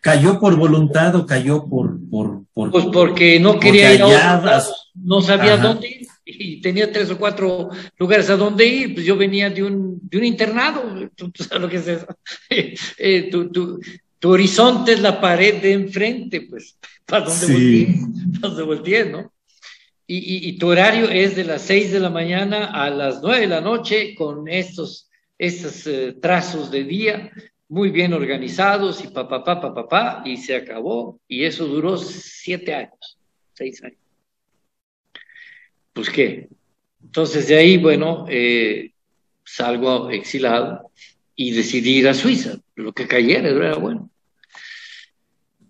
[0.00, 1.98] ¿Cayó por voluntad o cayó por...?
[2.10, 4.62] por, pues porque no quería ir a
[4.94, 9.16] no sabía dónde ir y tenía tres o cuatro lugares a donde ir, pues yo
[9.16, 12.06] venía de un, de un internado, ¿tú, sabes lo que es eso?
[12.98, 13.80] Eh, tu, tu,
[14.18, 18.00] tu, horizonte es la pared de enfrente, pues, para donde sí.
[18.40, 19.32] para donde voltees, ¿no?
[20.08, 23.40] Y, y, y, tu horario es de las seis de la mañana a las nueve
[23.40, 27.32] de la noche con estos, estos uh, trazos de día
[27.68, 31.20] muy bien organizados y papá, papá, papá, pa, y se acabó.
[31.26, 33.18] Y eso duró siete años,
[33.52, 34.05] seis años
[35.96, 36.48] pues qué.
[37.02, 38.92] Entonces de ahí, bueno, eh,
[39.42, 40.92] salgo exilado
[41.34, 44.10] y decidí ir a Suiza, lo que cayera, era bueno.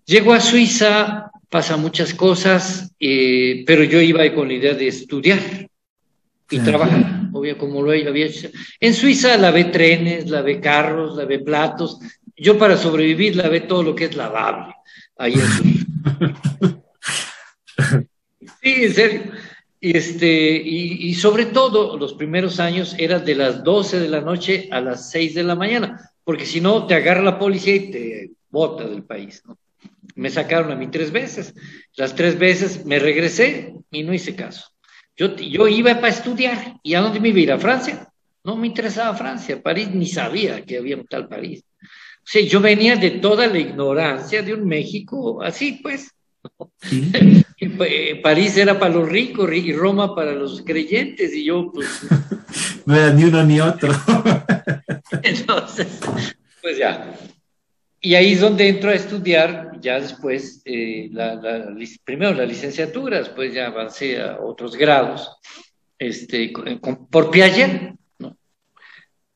[0.05, 5.39] Llego a Suiza, pasa muchas cosas, eh, pero yo iba con la idea de estudiar
[6.49, 8.49] y trabajar, obvio, como lo había hecho.
[8.81, 11.99] En Suiza la ve trenes, la ve carros, la ve platos.
[12.35, 14.73] Yo para sobrevivir la ve todo lo que es lavable.
[15.17, 15.85] Ahí en Suiza.
[18.61, 19.21] Sí, en serio.
[19.87, 20.27] Y, este,
[20.65, 25.09] y, sobre todo, los primeros años era de las 12 de la noche a las
[25.11, 29.03] 6 de la mañana, porque si no, te agarra la policía y te bota del
[29.03, 29.41] país.
[30.15, 31.53] me sacaron a mí tres veces.
[31.95, 34.65] Las tres veces me regresé y no hice caso.
[35.15, 36.75] Yo, yo iba para estudiar.
[36.83, 37.51] ¿Y a dónde me iba a ir?
[37.53, 38.09] ¿A Francia?
[38.43, 39.63] No me interesaba Francia.
[39.63, 41.63] París ni sabía que había un tal París.
[41.81, 41.85] O
[42.25, 46.13] sea, yo venía de toda la ignorancia de un México así, pues.
[47.59, 51.87] Eh, París era para los ricos y Roma para los creyentes y yo pues...
[52.85, 53.91] no era ni uno ni otro.
[55.23, 55.99] Entonces,
[56.61, 57.15] pues ya.
[57.99, 61.41] Y ahí es donde entro a estudiar, ya después, eh, la,
[62.03, 65.31] primero la licenciatura, después ya avancé a otros grados,
[65.97, 66.53] este,
[67.09, 67.95] por Piaget.
[68.19, 68.37] ¿no?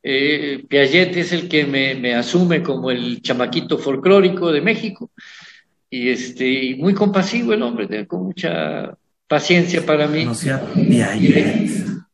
[0.04, 5.10] Eh, Piaget es el que me, me asume como el chamaquito folclórico de México
[5.91, 10.25] y este muy compasivo el hombre, con mucha paciencia para mí.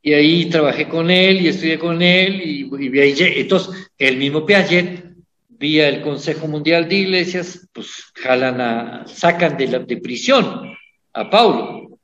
[0.02, 5.06] y, ahí trabajé con él y estudié con él y, y entonces el mismo Piaget
[5.48, 10.74] vía el Consejo Mundial de Iglesias, pues jalan a, sacan de, la, de prisión
[11.14, 12.00] a Paulo,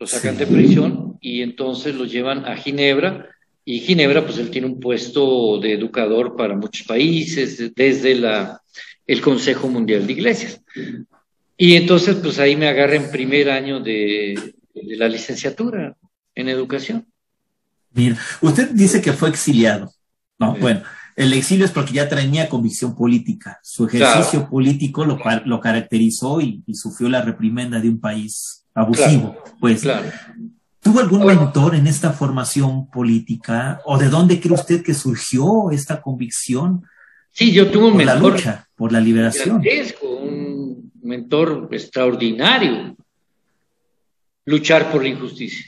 [0.00, 3.28] lo sacan de prisión y entonces lo llevan a Ginebra
[3.64, 8.60] y Ginebra pues él tiene un puesto de educador para muchos países desde la
[9.06, 10.60] el Consejo Mundial de Iglesias.
[11.56, 15.96] Y entonces, pues ahí me agarré en primer año de, la licenciatura
[16.34, 17.06] en educación.
[17.92, 19.92] Mira, usted dice que fue exiliado.
[20.38, 20.82] No, bueno,
[21.14, 23.60] el exilio es porque ya tenía convicción política.
[23.62, 29.36] Su ejercicio político lo, lo caracterizó y, sufrió la reprimenda de un país abusivo.
[29.60, 30.10] pues, claro.
[30.80, 33.80] ¿tuvo algún mentor en esta formación política?
[33.84, 36.82] ¿O de dónde cree usted que surgió esta convicción?
[37.34, 38.14] Sí, yo tuve un mentor.
[38.14, 39.60] La lucha, por la liberación.
[40.02, 42.96] Un mentor extraordinario.
[44.44, 45.66] Luchar por la injusticia.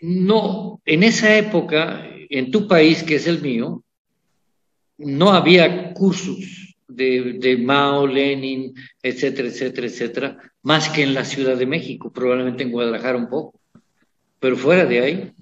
[0.00, 3.84] No, en esa época, en tu país, que es el mío,
[4.98, 11.56] no había cursos de, de, Mao, Lenin, etcétera, etcétera, etcétera, más que en la Ciudad
[11.56, 13.60] de México, probablemente en Guadalajara un poco,
[14.40, 15.32] pero fuera de ahí.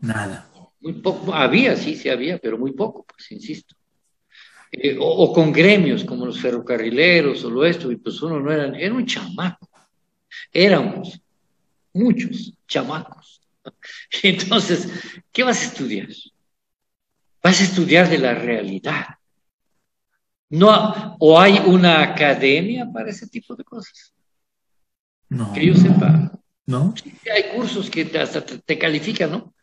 [0.00, 0.49] Nada.
[0.80, 3.76] Muy poco, había, sí, sí había, pero muy poco, pues insisto.
[4.72, 8.66] Eh, o, con gremios como los ferrocarrileros o lo esto, y pues uno no era,
[8.78, 9.68] era un chamaco.
[10.52, 11.20] Éramos
[11.92, 13.40] muchos chamacos.
[14.22, 14.88] Entonces,
[15.32, 16.08] ¿qué vas a estudiar?
[17.42, 19.06] Vas a estudiar de la realidad.
[20.50, 24.12] No, o hay una academia para ese tipo de cosas.
[25.28, 25.52] No.
[25.52, 26.32] Que yo sepa.
[26.66, 26.94] No.
[27.32, 29.54] hay cursos que hasta te califican, ¿no?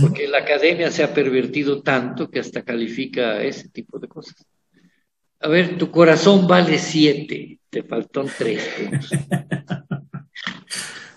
[0.00, 4.46] Porque la academia se ha pervertido tanto que hasta califica ese tipo de cosas.
[5.40, 8.62] A ver, tu corazón vale siete, te faltó tres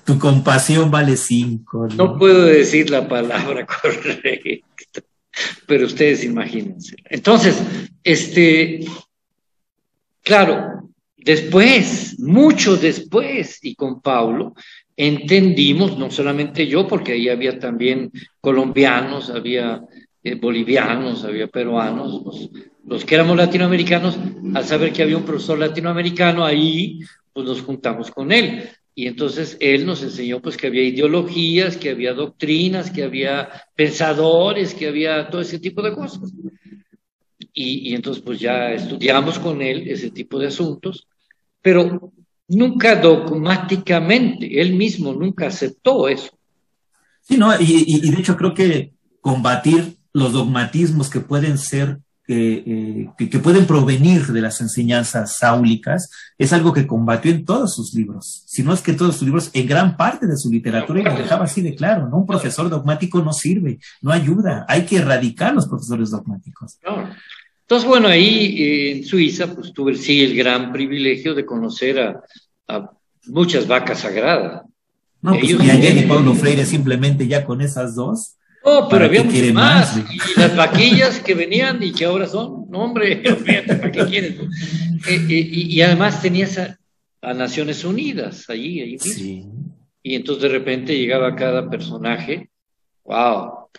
[0.09, 1.87] tu compasión vale cinco.
[1.95, 2.17] ¿no?
[2.17, 5.03] puedo decir la palabra correcta,
[5.67, 6.95] pero ustedes imagínense.
[7.05, 7.61] Entonces,
[8.03, 8.79] este,
[10.23, 14.55] claro, después, mucho después, y con Paulo,
[14.99, 19.81] entendimos, no solamente yo, porque ahí había también colombianos, había
[20.21, 22.49] eh, bolivianos, había peruanos,
[22.85, 24.17] los, que éramos latinoamericanos,
[24.53, 26.99] al saber que había un profesor latinoamericano ahí,
[27.31, 28.67] pues nos juntamos con él.
[28.93, 34.73] Y entonces él nos enseñó pues que había ideologías, que había doctrinas, que había pensadores,
[34.73, 36.33] que había todo ese tipo de cosas.
[37.53, 41.07] Y, y entonces pues ya estudiamos con él ese tipo de asuntos,
[41.61, 42.11] pero
[42.49, 46.31] nunca dogmáticamente, él mismo nunca aceptó eso.
[47.21, 53.39] Sí, no, y, de hecho creo que combatir los dogmatismos que pueden ser, eh, que,
[53.39, 56.09] pueden provenir de las enseñanzas sáulicas,
[56.39, 58.43] es algo que combatió en todos sus libros.
[58.47, 61.03] Si no es que en todos sus libros, en gran parte de su literatura, y
[61.03, 62.17] lo dejaba así de claro, ¿no?
[62.17, 66.79] Un profesor dogmático no sirve, no ayuda, hay que erradicar los profesores dogmáticos.
[67.69, 72.91] Entonces, bueno, ahí eh, en Suiza, pues tuve sí el gran privilegio de conocer a,
[73.27, 74.63] muchas vacas sagradas.
[75.21, 78.37] No, pues y ayer y Pablo Freire simplemente ya con esas dos.
[78.65, 79.97] No, pero había muchas más.
[79.97, 83.17] Y las vaquillas que venían y que ahora son, no, hombre,
[83.67, 84.39] ¿para qué quieres?
[85.07, 89.13] Eh, eh, y, además tenías a, Naciones Unidas allí, allí mismo.
[89.13, 89.45] Sí.
[90.01, 92.49] Y entonces de repente llegaba cada personaje,
[93.03, 93.69] wow,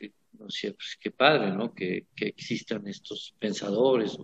[0.62, 1.74] pues qué padre, ¿no?
[1.74, 4.16] Que, existan estos pensadores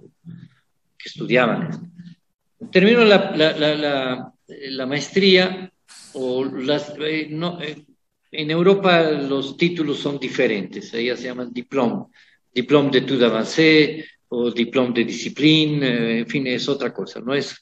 [0.98, 1.92] que estudiaban.
[2.70, 5.72] Termino la, maestría,
[6.14, 7.84] o las, eh, eh,
[8.32, 12.06] en Europa los títulos son diferentes, ellas se llaman diploma,
[12.54, 17.34] diploma de études avancées o diploma de disciplina, eh, en fin, es otra cosa, no
[17.34, 17.54] es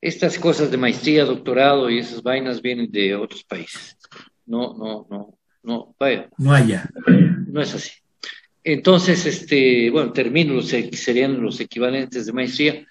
[0.00, 3.96] estas cosas de maestría, doctorado y esas vainas vienen de otros países.
[4.44, 6.28] No, no, no, no, vaya.
[6.38, 6.88] No haya.
[7.48, 7.90] No es así.
[8.68, 12.84] Entonces, este, bueno, termino, los, serían los equivalentes de maestría.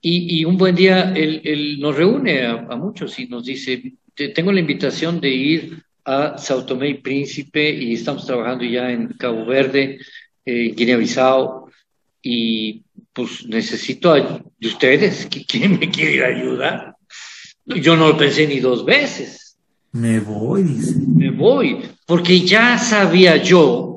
[0.00, 3.94] Y, un buen día él, nos reúne a, muchos y nos dice,
[4.34, 9.06] tengo la invitación de ir a Sao Tomé y Príncipe y estamos trabajando ya en
[9.10, 10.00] Cabo Verde,
[10.44, 11.70] eh, Guinea-Bissau,
[12.20, 12.82] y
[13.12, 16.96] pues necesito de ustedes, ¿quién me quiere ayudar?
[17.64, 19.56] Yo no lo pensé ni dos veces.
[19.92, 20.64] Me voy,
[21.16, 23.87] Me voy, porque ya sabía yo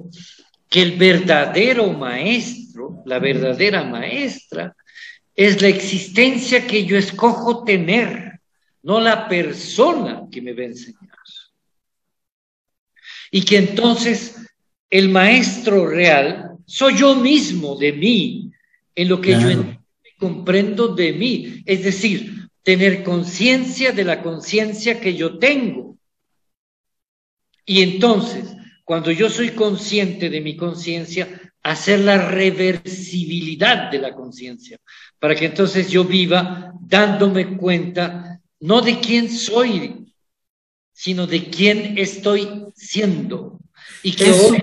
[0.72, 4.74] que el verdadero maestro, la verdadera maestra,
[5.36, 8.40] es la existencia que yo escojo tener,
[8.82, 11.10] no la persona que me va a enseñar.
[13.32, 14.38] Y que entonces
[14.90, 18.52] el maestro real soy yo mismo de mí,
[18.96, 19.50] en lo que yo
[20.18, 21.64] comprendo de mí.
[21.66, 25.98] Es decir, tener conciencia de la conciencia que yo tengo.
[27.66, 28.56] Y entonces,
[28.92, 34.80] cuando yo soy consciente de mi conciencia, hacer la reversibilidad de la conciencia,
[35.18, 40.14] para que entonces yo viva dándome cuenta no de quién soy,
[40.92, 43.62] sino de quién estoy siendo.
[44.04, 44.62] Y que hoy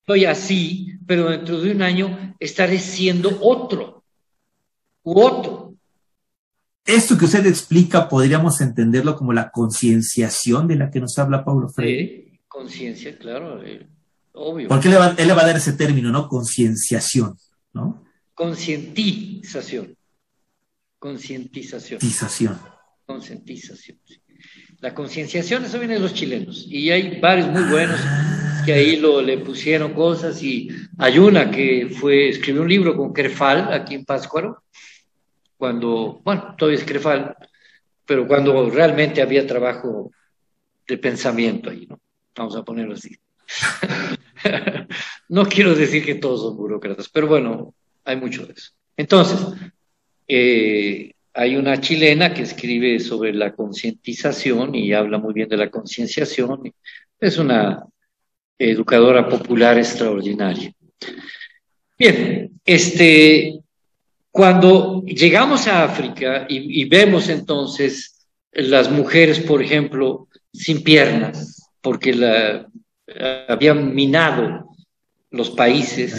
[0.00, 4.04] estoy así, pero dentro de un año estaré siendo otro
[5.02, 5.74] u otro.
[6.86, 11.68] Esto que usted explica podríamos entenderlo como la concienciación de la que nos habla Pablo
[11.68, 12.24] Freire.
[12.24, 13.86] Sí, conciencia, claro, eh,
[14.32, 14.68] obvio.
[14.68, 16.28] Porque él le, va, él le va a dar ese término, ¿no?
[16.28, 17.38] Concienciación,
[17.72, 18.04] ¿no?
[18.34, 19.96] Concientización.
[20.98, 22.00] Concientización.
[22.00, 22.58] Concientización.
[23.06, 23.98] Concientización.
[24.80, 26.66] La concienciación, eso viene de los chilenos.
[26.68, 28.00] Y hay varios muy buenos
[28.64, 30.42] que ahí lo, le pusieron cosas.
[30.42, 34.64] Y hay una que fue, escribió un libro con Crefal aquí en Páscuaro,
[35.56, 37.36] cuando, bueno, todavía es Crefal,
[38.04, 40.10] pero cuando realmente había trabajo
[40.88, 42.00] de pensamiento ahí, ¿no?
[42.36, 43.16] Vamos a ponerlo así.
[45.28, 47.74] no quiero decir que todos son burócratas, pero bueno,
[48.04, 48.72] hay mucho de eso.
[48.96, 49.38] Entonces,
[50.28, 55.70] eh, hay una chilena que escribe sobre la concientización y habla muy bien de la
[55.70, 56.72] concienciación.
[57.18, 57.84] Es una
[58.58, 60.72] educadora popular extraordinaria.
[61.98, 63.60] Bien, este,
[64.30, 72.66] cuando llegamos a África y, vemos entonces las mujeres, por ejemplo, sin piernas, porque la,
[73.48, 74.68] habían minado
[75.30, 76.14] los países,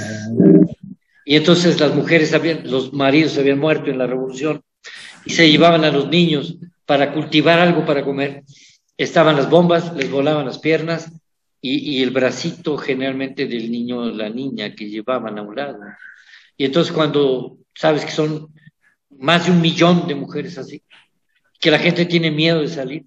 [1.26, 4.62] y entonces las mujeres habían, los maridos habían muerto en la revolución,
[5.26, 8.44] y se llevaban a los niños para cultivar algo para comer.
[8.98, 11.12] Estaban las bombas, les volaban las piernas
[11.62, 15.80] y, el bracito generalmente del niño o la niña que llevaban a un lado.
[16.58, 18.48] Y entonces cuando sabes que son
[19.10, 20.84] más de un millón de mujeres así,
[21.60, 23.06] que la gente tiene miedo de salir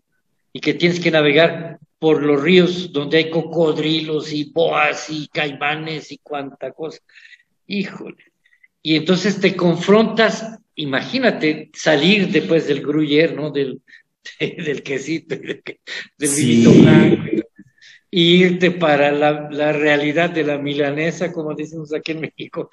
[0.52, 6.12] y que tienes que navegar por los ríos donde hay cocodrilos y boas y caimanes
[6.12, 6.98] y cuanta cosa.
[7.66, 8.22] Híjole.
[8.82, 13.50] Y entonces te confrontas imagínate salir después del gruyere, ¿no?
[13.50, 13.80] Del,
[14.38, 15.62] del quesito, del,
[16.18, 17.22] vinito blanco,
[18.10, 22.68] y irte para la, la, realidad de la milanesa, como decimos aquí en México,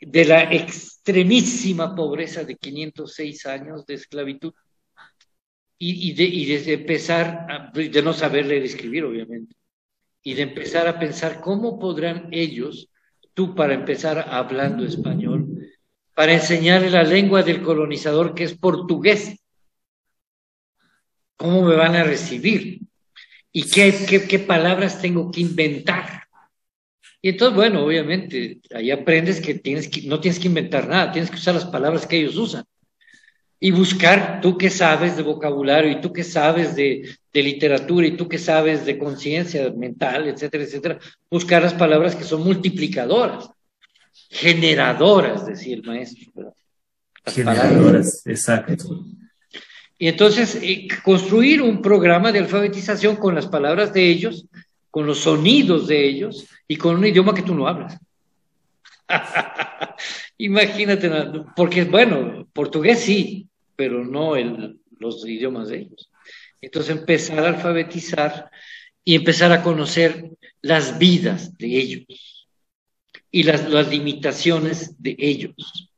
[0.00, 4.52] de la extremísima pobreza de 506 años de esclavitud.
[5.78, 9.54] Y, y, de, y de empezar, de no saber leer y escribir, obviamente,
[10.22, 12.88] y de empezar a pensar cómo podrán ellos,
[13.34, 15.68] tú para empezar hablando español,
[16.14, 19.38] para enseñarle la lengua del colonizador que es portugués.
[21.36, 22.80] ¿Cómo me van a recibir?
[23.52, 26.24] ¿Y qué, qué, palabras tengo que inventar?
[27.20, 31.30] Y entonces, bueno, obviamente, ahí aprendes que, tienes que no tienes que inventar nada, tienes
[31.30, 32.64] que usar las palabras que ellos usan.
[33.58, 38.16] Y buscar, tú que sabes de vocabulario, y tú que sabes de, de literatura, y
[38.16, 40.98] tú que sabes de conciencia mental, etcétera, etcétera,
[41.30, 43.50] buscar las palabras que son multiplicadoras
[44.30, 46.54] generadoras, decía el maestro.
[47.24, 49.04] Generadoras, exacto.
[49.98, 54.46] Y entonces, eh, construir un programa de alfabetización con las palabras de ellos,
[54.90, 57.98] con los sonidos de ellos y con un idioma que tú no hablas.
[60.38, 61.10] Imagínate,
[61.54, 64.34] porque bueno, portugués sí, pero no
[64.98, 66.10] los idiomas de ellos.
[66.60, 68.50] Entonces empezar a alfabetizar
[69.04, 70.30] y empezar a conocer
[70.62, 72.48] las vidas de ellos
[73.30, 75.90] y las, limitaciones de ellos.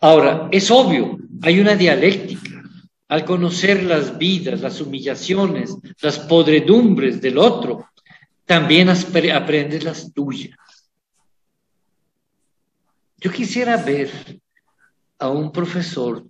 [0.00, 2.62] Ahora, es obvio, hay una dialéctica.
[3.08, 7.88] Al conocer las vidas, las humillaciones, las podredumbres del otro,
[8.44, 10.58] también aprendes las tuyas.
[13.20, 14.40] Yo quisiera ver
[15.18, 16.24] a un profesor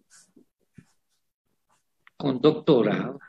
[2.16, 3.20] con doctorado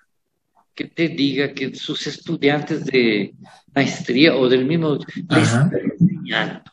[0.74, 3.36] que te diga que sus estudiantes de
[3.76, 4.97] maestría o del mismo
[5.28, 6.72] soñando.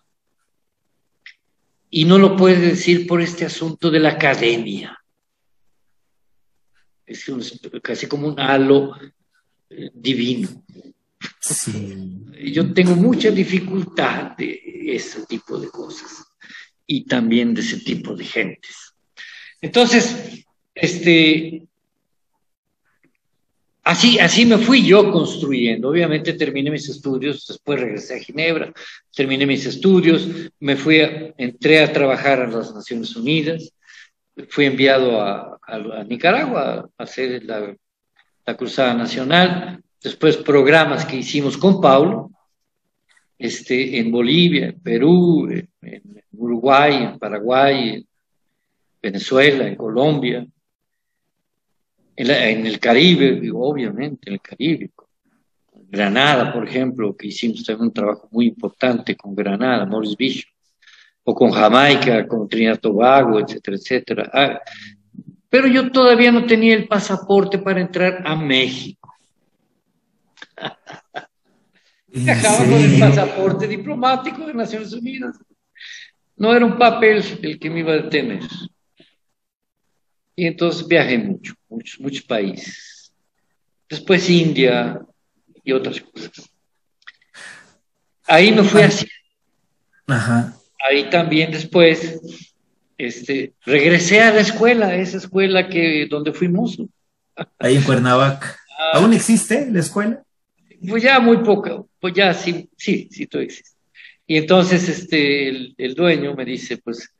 [1.90, 4.96] Y no lo puede decir por este asunto de la academia.
[7.04, 7.24] Es
[7.82, 8.96] casi como un halo
[9.70, 10.64] eh, divino.
[12.44, 14.60] Yo tengo mucha dificultad de
[14.94, 16.25] ese tipo de cosas
[16.86, 18.94] y también de ese tipo de gentes.
[19.60, 21.66] Entonces, este,
[23.82, 25.88] así, así me fui yo construyendo.
[25.88, 28.72] Obviamente terminé mis estudios, después regresé a Ginebra,
[29.14, 30.28] terminé mis estudios,
[30.60, 31.00] me fui,
[31.38, 33.72] entré a trabajar en las Naciones Unidas,
[34.48, 35.58] fui enviado a,
[36.06, 37.74] Nicaragua a hacer la,
[38.46, 42.30] la Cruzada Nacional, después programas que hicimos con Paulo,
[43.38, 48.06] este, en Bolivia, en Perú, en, Uruguay, en Paraguay, en
[49.02, 50.46] Venezuela, en Colombia,
[52.16, 54.90] en, el Caribe, obviamente, en el Caribe.
[55.88, 60.50] Granada, por ejemplo, que hicimos también un trabajo muy importante con Granada, Maurice Bishop,
[61.24, 64.30] o con Jamaica, con Trinidad Tobago, etcétera, etcétera.
[64.32, 64.60] Ah,
[65.48, 69.12] pero yo todavía no tenía el pasaporte para entrar a México.
[72.08, 75.36] Viajaba con el pasaporte diplomático de Naciones Unidas.
[76.36, 78.42] No era un papel el que me iba a detener.
[80.34, 83.12] Y entonces viajé mucho, muchos, muchos países.
[83.88, 85.00] Después India
[85.64, 86.50] y otras cosas.
[88.26, 89.06] Ahí me fui así.
[90.88, 92.20] Ahí también después
[92.98, 96.78] este, regresé a la escuela, esa escuela que, donde fuimos.
[97.58, 98.56] Ahí en Cuernavaca.
[98.78, 98.98] Ah.
[98.98, 100.22] ¿Aún existe la escuela?
[100.86, 103.75] Pues ya muy poco, pues ya sí, sí, sí, todo existe.
[104.26, 107.12] Y entonces este, el, dueño me dice, pues,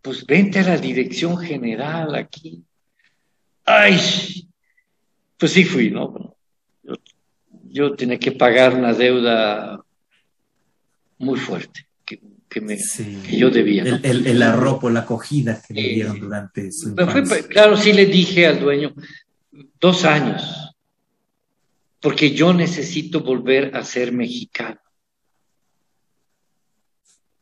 [0.00, 2.64] pues vente a la dirección general aquí.
[3.64, 3.98] Ay,
[5.36, 6.36] pues sí fui, ¿no?
[7.68, 9.80] Yo, tenía que pagar una deuda
[11.18, 12.76] muy fuerte que, me,
[13.30, 13.84] yo debía.
[14.02, 16.96] El, el, arropo, la acogida que me dieron durante su
[17.48, 18.92] claro, sí le dije al dueño,
[19.78, 20.70] dos años
[22.00, 24.80] porque yo necesito volver a ser mexicano.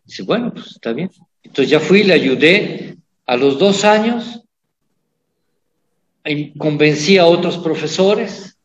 [0.09, 1.11] Dice, bueno, pues está bien.
[1.42, 2.96] Entonces ya fui, le ayudé
[3.26, 4.40] a los dos años,
[6.56, 8.56] convencí a otros profesores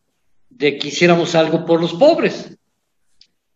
[0.49, 2.57] de que hiciéramos algo por los pobres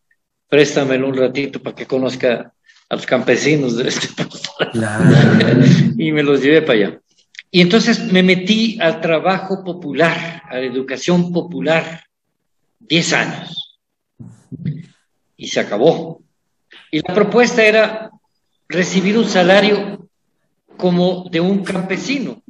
[0.48, 2.54] préstamelo un ratito para que conozca
[2.90, 4.08] a los campesinos de este
[5.98, 7.02] y me los llevé para allá.
[7.50, 12.04] Y entonces me metí al trabajo popular, a la educación popular.
[12.80, 13.80] 10 años.
[15.36, 16.22] Y se acabó.
[16.92, 18.12] Y la propuesta era
[18.68, 20.10] recibir un salario
[20.78, 22.42] como de un campesino,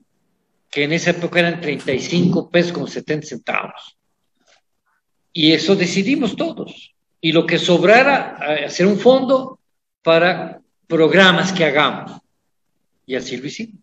[0.70, 3.98] que en esa época eran 35 pesos con 70 centavos.
[5.34, 6.96] Y eso decidimos todos.
[7.22, 9.60] Y lo que sobrara, hacer un fondo
[10.02, 12.12] para programas que hagamos.
[13.06, 13.82] Y así lo hicimos.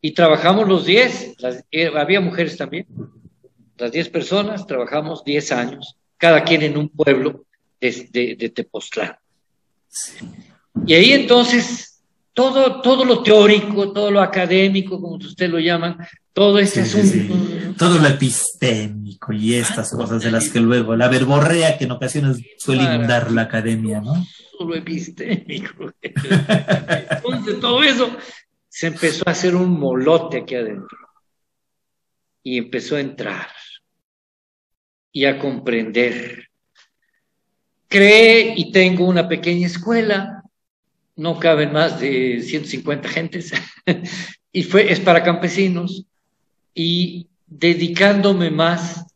[0.00, 1.36] Y trabajamos los 10,
[1.70, 2.86] eh, había mujeres también,
[3.78, 7.44] las 10 personas trabajamos 10 años, cada quien en un pueblo
[7.80, 9.16] de, de, Tepoztlán.
[10.86, 11.91] Y ahí entonces,
[12.32, 15.98] todo, todo lo teórico, todo lo académico, como usted lo llaman,
[16.32, 17.34] todo este asunto.
[17.76, 22.38] Todo lo epistémico y estas cosas de las que luego, la verborrea que en ocasiones
[22.58, 24.14] suele inundar la academia, ¿no?
[24.58, 25.92] Todo lo epistémico.
[26.00, 28.16] Entonces, todo eso
[28.68, 30.98] se empezó a hacer un molote aquí adentro.
[32.42, 33.48] Y empezó a entrar
[35.12, 36.48] y a comprender.
[37.88, 40.41] Creé y tengo una pequeña escuela,
[41.22, 43.52] no caben más de 150 gentes,
[44.52, 46.04] y fue, es para campesinos,
[46.74, 49.06] y dedicándome más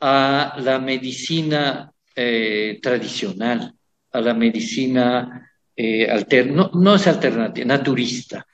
[0.00, 3.74] a la medicina eh, tradicional,
[4.12, 6.08] a la medicina eh,
[6.46, 8.46] no, es alternativa, naturista.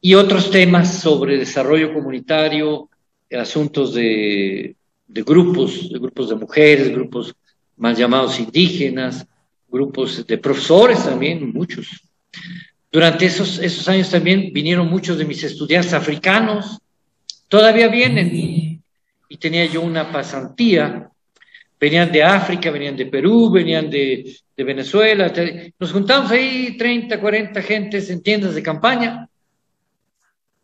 [0.00, 2.90] Y otros temas sobre desarrollo comunitario,
[3.30, 4.76] asuntos de,
[5.06, 7.34] de grupos, de grupos de mujeres, grupos
[7.76, 9.26] más llamados indígenas,
[9.74, 12.00] grupos de profesores también, muchos.
[12.92, 16.78] Durante esos, esos años también vinieron muchos de mis estudiantes africanos,
[17.48, 18.30] todavía vienen,
[19.28, 21.10] y tenía yo una pasantía,
[21.80, 25.32] venían de África, venían de Perú, venían de, de Venezuela,
[25.78, 29.28] nos juntamos ahí 30, 40 gentes en tiendas de campaña,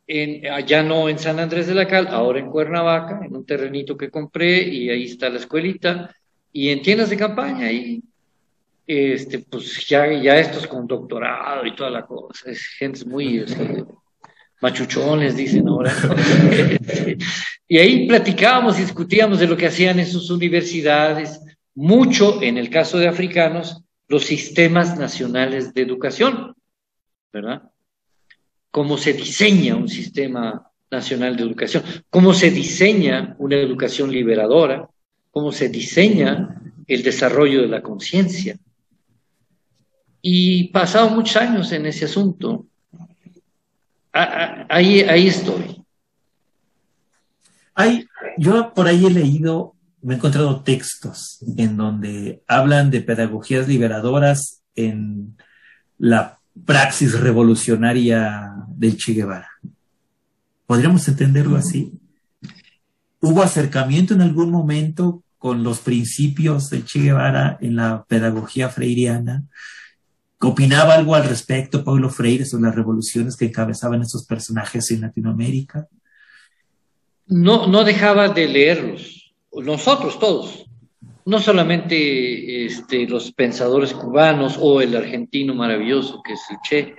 [0.06, 3.96] en, allá no en San Andrés de la Cal, ahora en Cuernavaca, en un terrenito
[3.96, 6.14] que compré y ahí está la escuelita,
[6.52, 8.02] y en tiendas de campaña ahí,
[8.92, 13.84] este, pues ya, estos con doctorado y toda la cosa, es gente muy este,
[14.60, 15.94] machuchones, dicen ahora.
[17.68, 21.40] y ahí platicábamos, discutíamos de lo que hacían en sus universidades,
[21.74, 26.56] mucho en el caso de africanos, los sistemas nacionales de educación,
[27.32, 27.70] ¿verdad?
[28.72, 34.88] Cómo se diseña un sistema nacional de educación, cómo se diseña una educación liberadora,
[35.30, 38.58] cómo se diseña el desarrollo de la conciencia.
[40.22, 42.66] Y pasado muchos años en ese asunto,
[44.12, 45.82] ahí, estoy.
[47.74, 48.06] Hay,
[48.36, 54.62] yo por ahí he leído, me he encontrado textos en donde hablan de pedagogías liberadoras
[54.74, 55.36] en
[55.98, 59.48] la praxis revolucionaria del Che Guevara.
[60.66, 61.92] ¿Podríamos entenderlo así?
[63.20, 69.44] ¿Hubo acercamiento en algún momento con los principios del Che Guevara en la pedagogía freiriana?
[70.42, 75.86] ¿Opinaba algo al respecto Pablo Freire sobre las revoluciones que encabezaban estos personajes en Latinoamérica?
[77.26, 80.66] No, no dejaba de leerlos, nosotros todos,
[81.26, 86.94] no solamente este, los pensadores cubanos o el argentino maravilloso que es el Che,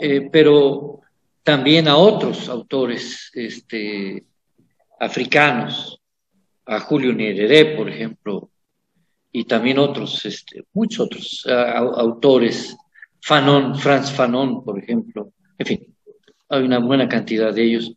[0.00, 1.00] eh, pero
[1.42, 4.24] también a otros autores este,
[4.98, 6.00] africanos,
[6.64, 8.50] a Julio Nyerere, por ejemplo,
[9.36, 12.74] y también otros, este, muchos otros autores,
[13.20, 15.94] Fanon, Franz Fanon, por ejemplo, en fin,
[16.48, 17.92] hay una buena cantidad de ellos,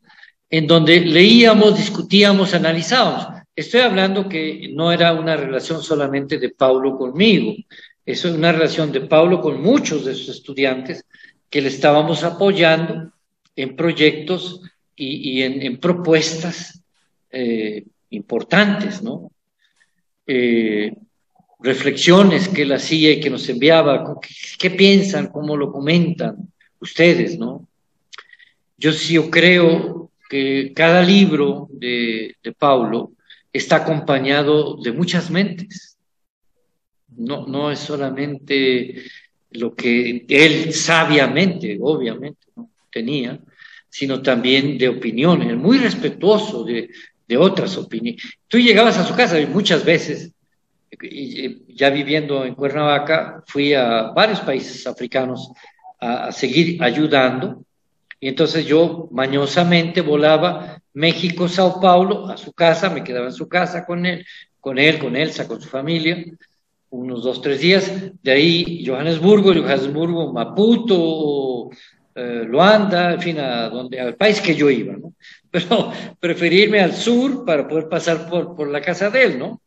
[0.50, 3.42] en donde leíamos, discutíamos, analizábamos.
[3.56, 7.54] Estoy hablando que no era una relación solamente de Paulo conmigo,
[8.06, 11.06] es una relación de Paulo con muchos de sus estudiantes
[11.50, 13.14] que le estábamos apoyando
[13.56, 14.60] en proyectos
[14.94, 16.84] y, en, propuestas
[17.32, 19.32] eh, importantes, ¿no?
[20.28, 20.92] Eh,
[21.60, 24.16] reflexiones que él hacía y que nos enviaba,
[24.58, 27.68] ¿qué, piensan, cómo lo comentan ustedes, no?
[28.78, 33.12] Yo sí yo creo que cada libro de, de Paulo
[33.52, 35.98] está acompañado de muchas mentes.
[37.18, 39.04] No, no es solamente
[39.52, 42.48] lo que él sabiamente, obviamente,
[42.90, 43.40] tenía,
[43.90, 46.90] sino también de opiniones, muy respetuoso de,
[47.28, 48.24] de otras opiniones.
[48.48, 50.32] Tú llegabas a su casa y muchas veces
[51.02, 55.52] y ya viviendo en Cuernavaca, fui a varios países africanos
[56.00, 57.64] a, seguir ayudando.
[58.20, 63.48] Y entonces yo mañosamente volaba México, Sao Paulo, a su casa, me quedaba en su
[63.48, 64.26] casa con él,
[64.60, 66.26] con él, con Elsa, con su familia,
[66.90, 67.92] unos dos, tres días.
[68.22, 71.70] De ahí Johannesburgo, Johannesburgo, Maputo,
[72.16, 75.14] eh, Luanda, en fin, a donde, al país que yo iba, ¿no?
[75.52, 79.62] Pero preferí irme al sur para poder pasar por, por la casa de él, ¿no?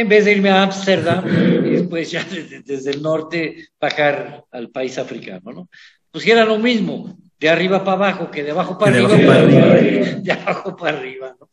[0.00, 1.24] En vez de irme a Ámsterdam
[1.66, 5.68] y después ya desde, el norte bajar al país africano, ¿no?
[6.10, 9.34] Pues era lo mismo, de arriba para abajo, que de abajo para arriba,
[10.20, 11.50] de abajo para arriba, ¿no?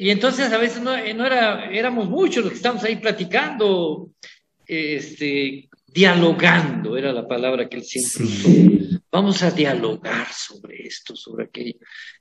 [0.00, 4.10] Y entonces a veces no, no, era, éramos muchos los que estábamos ahí platicando,
[4.64, 8.48] este, dialogando, era la palabra que él siempre usó.
[9.10, 11.78] Vamos a dialogar sobre esto, sobre aquello.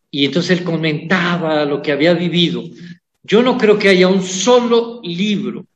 [0.10, 2.64] Y entonces él comentaba lo que había vivido.
[3.28, 5.68] Yo no creo que haya un solo libro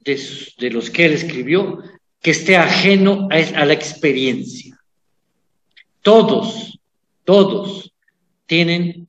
[0.00, 1.82] de, los que él escribió
[2.18, 4.80] que esté ajeno a, la experiencia.
[6.00, 6.78] Todos,
[7.24, 7.92] todos
[8.46, 9.06] tienen,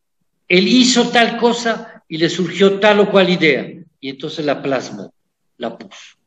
[0.50, 3.66] él hizo tal cosa y le surgió tal o cual idea
[4.02, 5.14] y entonces la plasmó,
[5.58, 6.18] la puso.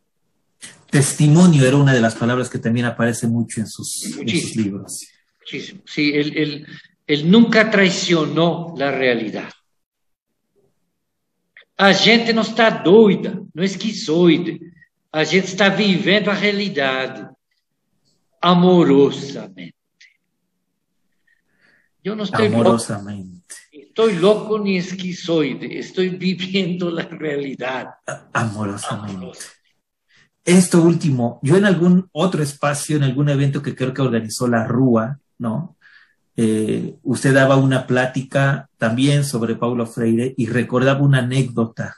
[0.89, 4.17] Testimonio era una de las palabras que también aparece mucho en sus,
[4.57, 5.07] libros.
[5.41, 9.51] Muchísimo, sí, él nunca traicionó la realidad
[11.77, 14.61] A gente não está doida, não é esquizoide.
[15.13, 17.29] A gente está vivendo a realidade
[18.41, 19.75] amorosamente.
[22.03, 23.43] Eu não estou Amorosamente.
[23.73, 27.91] louco, estou louco nem esquizoide, estou vivendo a realidade.
[28.33, 29.39] Amorosamente.
[30.45, 34.67] Esto último, yo en algún otro espacio, en algún evento que creo que organizó la
[34.67, 35.77] RUA, ¿no?
[36.37, 41.97] Eh, usted daba una plática también sobre Paulo Freire y recordaba una anécdota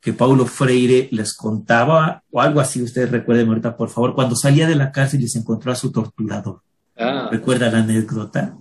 [0.00, 4.66] que Paulo Freire les contaba, o algo así, ustedes recuerden ahorita, por favor, cuando salía
[4.66, 6.62] de la cárcel y se encontró a su torturador.
[6.96, 8.56] Ah, ¿Recuerda la anécdota?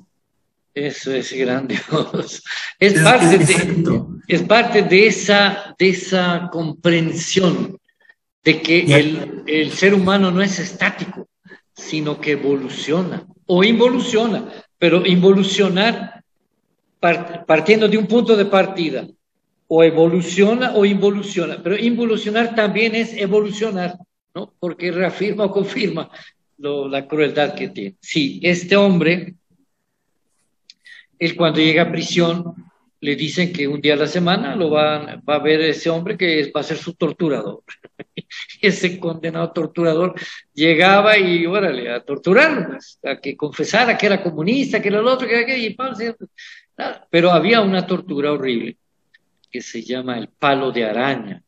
[0.74, 2.12] eso es grandioso.
[2.80, 4.10] Es parte, de, Exacto.
[4.26, 7.78] es parte de, esa, de esa comprensión
[8.41, 11.28] de que el ser humano no es estático,
[11.74, 14.45] sino que evoluciona o involuciona,
[14.80, 16.24] pero involucionar
[17.00, 19.08] par- partiendo de un punto de partida,
[19.72, 23.96] o evoluciona o involuciona, pero involucionar también es evolucionar,
[24.34, 24.52] ¿no?
[24.60, 26.10] Porque reafirma o confirma
[26.58, 27.96] la crueldad que tiene.
[28.02, 29.36] Sí, este hombre,
[31.20, 32.56] él cuando llega a prisión,
[33.02, 36.18] le dicen que un día a la semana lo van, va a ver ese hombre
[36.18, 37.64] que es- va a ser su torturador.
[38.62, 40.14] ese condenado torturador
[40.54, 45.08] llegaba y, órale, a torturarlo, pues, a que confesara que era comunista, que era el
[45.08, 45.97] otro, que era aquello, y Pablo
[46.78, 47.08] nada.
[47.10, 48.78] Pero había una tortura horrible
[49.50, 51.41] que se llama el palo de araña,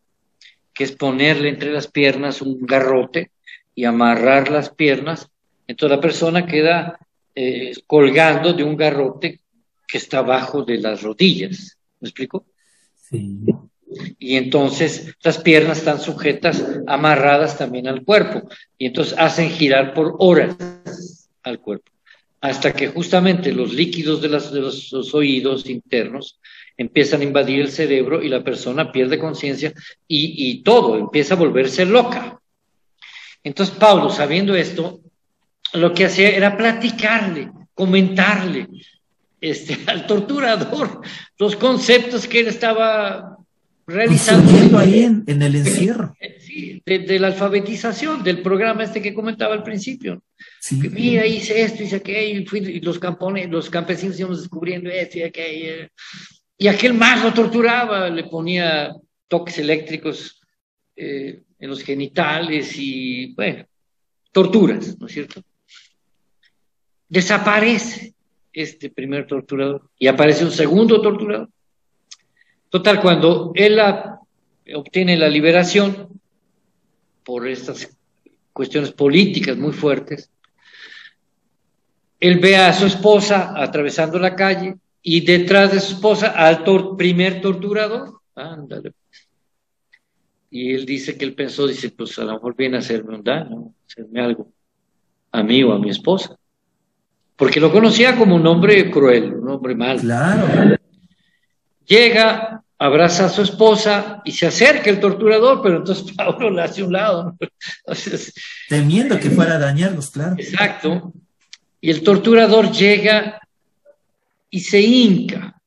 [0.74, 3.32] que es ponerle entre las piernas un garrote
[3.76, 5.30] y amarrar las piernas.
[5.68, 6.98] Entonces la persona queda
[7.36, 9.41] eh, colgando de un garrote
[9.92, 11.78] que está abajo de las rodillas.
[12.00, 12.46] ¿Me explico?
[12.96, 13.40] Sí.
[14.20, 18.48] Y entonces las piernas están sujetas, amarradas también al cuerpo.
[18.78, 21.92] Y entonces hacen girar por horas al cuerpo.
[22.40, 26.40] Hasta que justamente los líquidos de, las- de los, los oídos internos
[26.78, 29.74] empiezan a invadir el cerebro y la persona pierde conciencia
[30.08, 32.40] y, y todo, empieza a volverse loca.
[33.44, 35.02] Entonces Pablo, sabiendo esto,
[35.74, 38.68] lo que hacía era platicarle, comentarle
[39.42, 41.02] este, al torturador
[41.38, 43.38] los conceptos que él estaba
[43.88, 44.78] realizando.
[44.78, 46.16] Ahí en, en el encierro.
[46.42, 50.22] Sí, de, de la alfabetización, del programa este que comentaba al principio.
[50.60, 50.82] Sí.
[50.82, 54.90] Que mira, hice esto, hice aquello, y, fui- y los, campones, los campesinos íbamos descubriendo
[54.90, 55.88] esto y aquello.
[56.58, 58.94] Y aquel más lo torturaba, le ponía
[59.30, 60.42] toques eléctricos
[60.98, 63.64] eh, en los genitales y, bueno,
[64.34, 65.42] torturas, ¿no es cierto?
[67.08, 68.14] Desaparece
[68.54, 71.50] este primer torturador y aparece un segundo torturador.
[72.70, 73.80] Total, cuando él
[74.74, 76.08] obtiene la liberación
[77.24, 77.98] por estas
[78.54, 80.30] cuestiones políticas muy fuertes,
[82.20, 86.64] él ve a su esposa atravesando la calle y detrás de su esposa al
[86.96, 88.22] primer torturador.
[88.36, 88.92] Ándale.
[88.92, 89.30] pues.
[90.52, 93.24] Y él dice que él pensó, dice, pues a lo mejor viene a hacerme un
[93.24, 94.52] daño, hacerme algo
[95.32, 96.38] a mí o a mi esposa.
[97.42, 100.00] Porque lo conocía como un hombre cruel, un hombre malo.
[100.00, 100.78] Claro.
[101.88, 106.84] Llega, abraza a su esposa y se acerca el torturador, pero entonces Pablo le hace
[106.84, 107.24] un lado.
[107.24, 107.38] ¿no?
[107.80, 108.32] Entonces,
[108.70, 110.36] Temiendo que fuera a dañarlos, claro.
[110.38, 111.14] exacto.
[111.82, 113.42] Y el torturador llega
[114.52, 115.60] y se hinca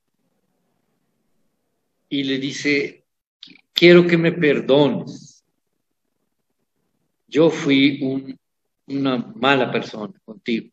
[2.08, 3.02] y le dice,
[3.72, 5.42] quiero que me perdones.
[7.26, 8.38] Yo fui un-
[8.86, 10.68] una mala persona contigo.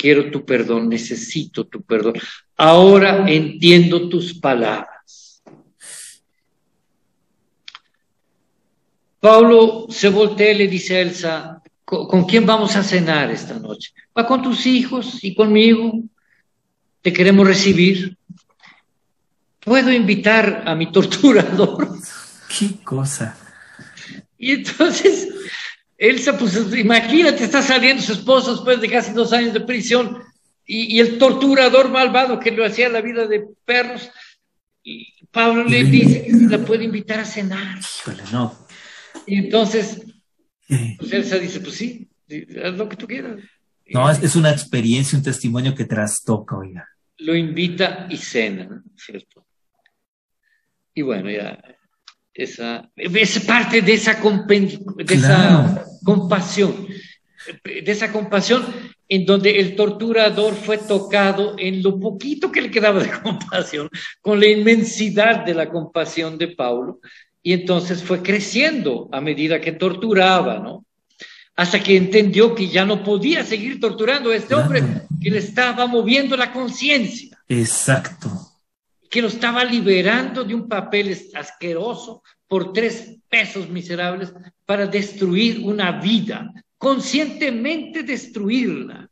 [0.00, 2.14] Quiero tu perdón, necesito tu perdón.
[2.56, 5.42] Ahora entiendo tus palabras.
[9.20, 13.58] Pablo se voltea y le dice a Elsa, ¿con, con quién vamos a cenar esta
[13.58, 13.92] noche?
[14.16, 16.00] Va con tus hijos y conmigo.
[17.02, 18.16] Te queremos recibir.
[19.60, 21.90] ¿Puedo invitar a mi torturador?
[22.58, 23.36] Qué cosa.
[24.38, 25.28] Y entonces,
[26.00, 30.16] Elsa, pues imagínate, está saliendo su esposo después de casi dos años de prisión
[30.64, 34.10] y, y el torturador malvado que lo hacía la vida de perros.
[34.82, 37.78] Y Pablo le dice que la puede invitar a cenar.
[37.78, 38.66] Híjole, no.
[39.26, 40.00] Y entonces,
[40.98, 42.08] pues Elsa dice, pues sí,
[42.64, 43.38] haz lo que tú quieras.
[43.92, 46.88] No, es, es una experiencia, un testimonio que trastoca, oiga.
[47.18, 48.82] Lo invita y cena, ¿no?
[48.96, 49.44] ¿cierto?
[50.94, 51.62] Y bueno, ya,
[52.34, 56.86] esa, es parte de esa, compen- de esa compasión,
[57.64, 58.64] de esa compasión
[59.08, 64.38] en donde el torturador fue tocado en lo poquito que le quedaba de compasión, con
[64.38, 67.00] la inmensidad de la compasión de Pablo,
[67.42, 70.84] y entonces fue creciendo a medida que torturaba, ¿no?
[71.56, 74.82] Hasta que entendió que ya no podía seguir torturando a este hombre
[75.20, 77.36] que le estaba moviendo la conciencia.
[77.48, 78.30] Exacto.
[79.10, 84.32] Que lo estaba liberando de un papel asqueroso por tres pesos miserables
[84.64, 89.10] para destruir una vida, conscientemente destruirla.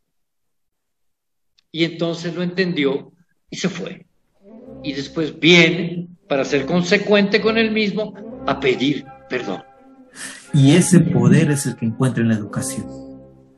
[1.72, 3.12] Y entonces lo entendió
[3.50, 4.06] y se fue.
[4.84, 8.14] Y después viene, para ser consecuente con él mismo,
[8.46, 9.64] a pedir perdón.
[10.54, 12.86] Y ese poder es el que encuentra en la educación.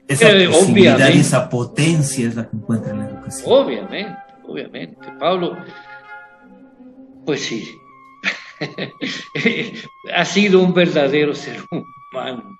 [0.08, 3.52] Esa eh, posibilidad y esa potencia es la que encuentra en la educación.
[3.52, 4.96] Obviamente, obviamente.
[5.20, 5.56] Pablo,
[7.24, 7.80] pues sí,
[10.14, 12.58] ha sido un verdadero ser humano.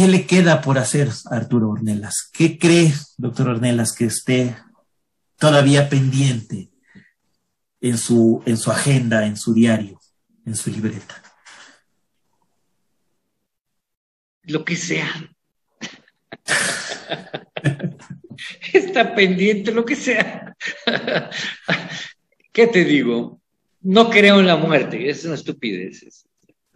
[0.00, 2.30] ¿Qué le queda por hacer Arturo Ornelas?
[2.32, 4.56] ¿Qué cree, doctor Ornelas, que esté
[5.38, 6.70] todavía pendiente
[7.82, 10.00] en su, en su agenda, en su diario,
[10.46, 11.22] en su libreta?
[14.44, 15.12] Lo que sea.
[18.72, 20.56] Está pendiente lo que sea.
[22.52, 23.42] ¿Qué te digo?
[23.82, 26.24] No creo en la muerte, es una estupidez.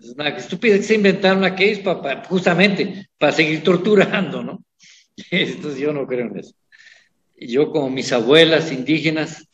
[0.05, 4.63] Es una estúpida que se inventaron una case para, justamente para seguir torturando, ¿no?
[5.31, 6.55] Entonces yo no creo en eso.
[7.41, 9.49] yo como mis abuelas indígenas,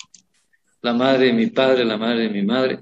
[0.82, 2.80] la madre de mi padre, la madre de mi madre,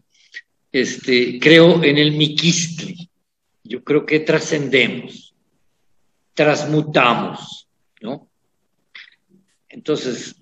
[0.73, 3.11] este, creo en el miquistli.
[3.65, 5.35] Yo creo que trascendemos,
[6.33, 7.69] transmutamos,
[8.01, 8.31] ¿no?
[9.69, 10.37] Entonces,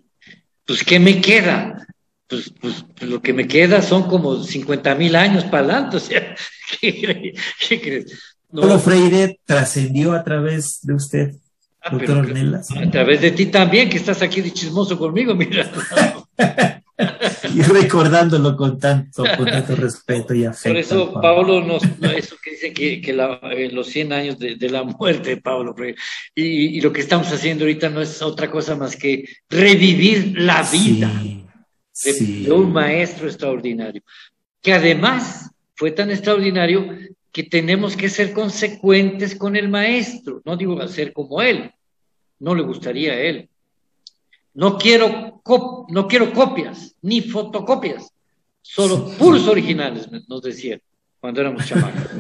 [0.65, 1.89] pues, ¿qué me queda?
[2.29, 6.01] Pues, pues, pues lo que me queda son como 50 mil años para adelante, o
[6.01, 6.37] sea,
[6.81, 7.35] ¿qué,
[7.81, 8.36] crees?
[8.51, 8.79] No.
[8.79, 11.35] Freire trascendió a través de usted,
[11.83, 12.71] ah, doctor Ornelas.
[12.71, 15.71] A través de ti también, que estás aquí de chismoso conmigo, mira.
[17.55, 20.71] y recordándolo con tanto, con tanto respeto y afecto.
[20.71, 21.83] Por eso Pablo nos,
[22.15, 25.75] eso que dice que, que eh, los 100 años de, la muerte de Pablo
[26.35, 30.63] y, y, lo que estamos haciendo ahorita no es otra cosa más que revivir la
[30.63, 31.13] vida
[32.05, 34.03] de, un maestro extraordinario,
[34.63, 36.89] que además fue tan extraordinario
[37.37, 41.71] que tenemos que ser consecuentes con el maestro, no digo ser como él,
[42.39, 43.51] no le gustaría a él,
[44.55, 45.43] no quiero,
[45.91, 48.11] no quiero copias, ni fotocopias,
[48.63, 50.81] solo puros originales, nos decía
[51.21, 52.11] cuando éramos chamacos.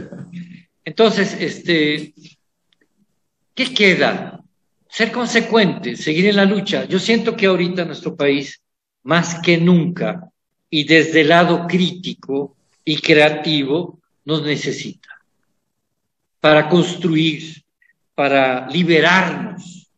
[0.85, 2.13] Entonces, este,
[3.55, 4.45] ¿qué queda?
[4.87, 6.85] Ser consecuente, seguir en la lucha.
[6.85, 8.61] Yo siento que ahorita nuestro país,
[9.03, 10.31] más que nunca,
[10.69, 12.55] y desde el lado crítico
[12.85, 15.09] y creativo, nos necesita
[16.41, 17.65] para construir,
[18.15, 19.89] para liberarnos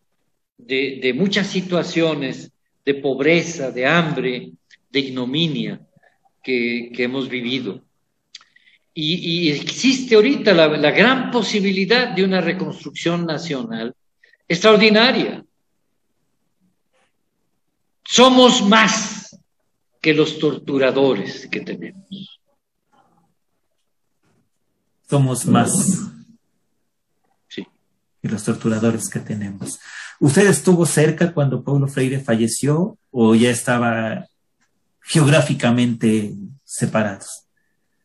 [0.57, 2.53] de, muchas situaciones
[2.85, 4.53] de pobreza, de hambre,
[4.91, 5.81] de ignominia
[6.43, 7.83] que, hemos vivido.
[8.95, 13.95] Y, existe ahorita la, gran posibilidad de una reconstrucción nacional
[14.47, 15.45] extraordinaria.
[18.05, 19.39] Somos más
[20.01, 22.38] que los torturadores que tenemos.
[25.09, 25.73] Somos más
[27.49, 27.67] sí.
[28.21, 29.79] que los torturadores que tenemos.
[30.21, 34.27] ¿Usted estuvo cerca cuando Paulo Freire falleció o ya estaba
[35.01, 36.33] geográficamente
[36.65, 37.47] separados?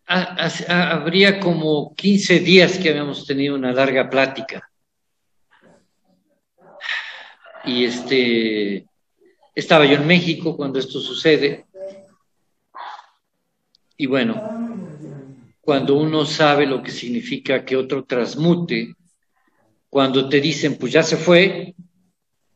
[0.06, 4.70] Habría como 15 días que habíamos tenido una larga plática.
[7.66, 8.86] Y este,
[9.56, 11.66] estaba yo en México cuando esto sucede.
[13.98, 14.73] Y bueno,
[15.64, 18.96] cuando uno sabe lo que significa que otro transmute,
[19.90, 21.74] cuando te dicen, pues ya se fue,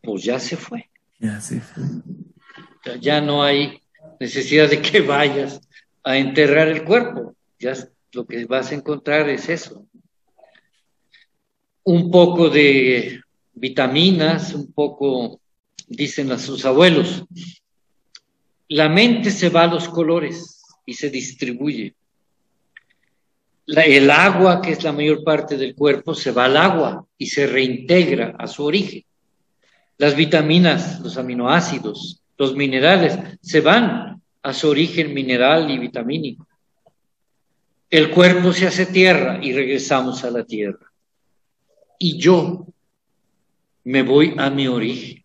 [0.02, 0.90] pues ya se fue.
[1.18, 1.84] Ya se fue.
[3.00, 3.82] Ya no hay
[4.20, 5.62] necesidad de que vayas
[6.04, 7.34] a enterrar el cuerpo.
[7.58, 7.76] Ya
[8.12, 9.88] lo que vas a encontrar es eso.
[11.84, 13.22] Un poco de
[13.54, 15.40] vitaminas, un poco,
[15.88, 17.24] dicen a sus abuelos.
[18.68, 21.96] La mente se va a los colores y se distribuye.
[23.68, 27.48] El agua, que es la mayor parte del cuerpo, se va al agua y se
[27.48, 29.04] reintegra a su origen.
[29.98, 36.48] Las vitaminas, los aminoácidos, los minerales se van a su origen mineral y vitamínico.
[37.90, 40.92] El cuerpo se hace tierra y regresamos a la tierra.
[42.00, 42.68] Y yo
[43.86, 45.24] me voy a mi origen,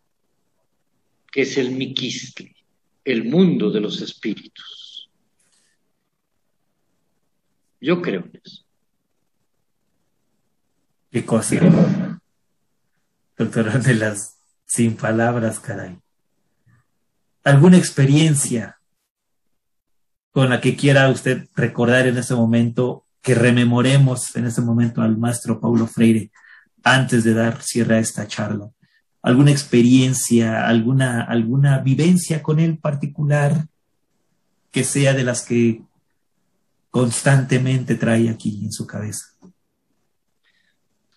[1.31, 2.55] que es el miquistli,
[3.05, 4.82] el mundo de los espíritus.
[7.83, 8.63] Yo creo en eso.
[11.11, 11.57] ¿Qué cosa?
[13.37, 15.99] Doctora de las sin palabras, caray.
[17.43, 18.79] ¿Alguna experiencia
[20.31, 25.19] con la que quiera usted recordar en este momento, que rememoremos en este momento al
[25.19, 26.31] maestro Paulo Freire
[26.85, 28.71] antes de dar cierre a esta charla?
[29.23, 33.67] ¿Alguna experiencia, alguna, alguna vivencia con él particular
[34.71, 35.83] que sea de las que
[36.93, 39.29] constantemente trae aquí en su cabeza?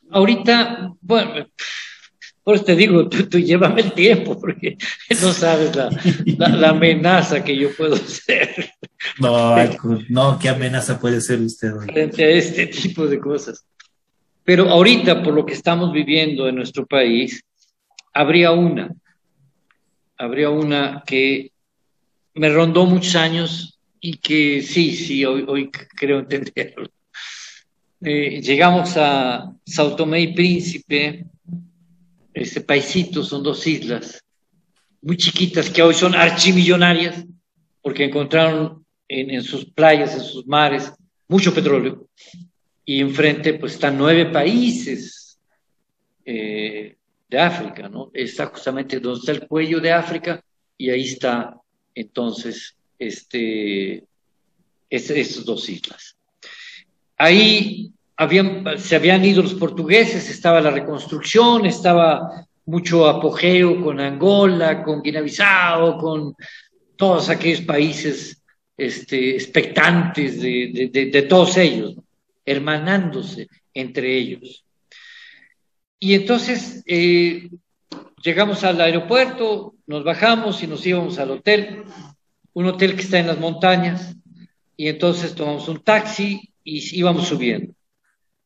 [0.09, 1.47] Ahorita, bueno,
[2.41, 4.78] por eso te digo, tú, llévame el tiempo, porque
[5.21, 5.89] no sabes la,
[6.69, 8.71] amenaza que yo puedo ser.
[9.19, 9.55] No,
[10.09, 11.88] no, ¿qué amenaza puede ser usted hoy?
[11.88, 13.65] Frente a este tipo de cosas.
[14.45, 17.43] Pero ahorita, por lo que estamos viviendo en nuestro país,
[18.13, 18.95] habría una,
[20.17, 21.51] habría una que
[22.34, 23.74] me rondó muchos años
[24.08, 26.88] y que sí, sí, hoy, hoy creo entenderlo.
[28.01, 31.26] Eh, llegamos a Sao Tomé y Príncipe,
[32.32, 34.24] este paisito, son dos islas
[35.01, 37.26] muy chiquitas que hoy son archimillonarias
[37.82, 40.91] porque encontraron en, sus playas, en sus mares,
[41.28, 42.08] mucho petróleo.
[42.86, 45.39] Y enfrente pues están nueve países
[46.24, 46.95] eh,
[47.28, 48.12] de África, ¿no?
[48.14, 50.43] Está justamente donde está el cuello de África
[50.78, 51.60] y ahí está
[51.95, 54.04] entonces este,
[54.89, 56.16] estas dos islas.
[57.18, 64.84] Ahí habían, se habían ido los portugueses, estaba la reconstrucción, estaba mucho apogeo con Angola,
[64.84, 66.36] con Guinea-Bissau, con
[66.96, 68.41] todos aquellos países
[68.78, 71.96] este, expectantes de, todos ellos,
[72.46, 74.66] hermanándose entre ellos.
[76.00, 77.50] Y entonces eh,
[78.22, 81.84] llegamos al aeropuerto, nos bajamos y nos íbamos al hotel,
[82.56, 84.16] un hotel que está en las montañas,
[84.78, 87.74] y entonces tomamos un taxi y íbamos subiendo.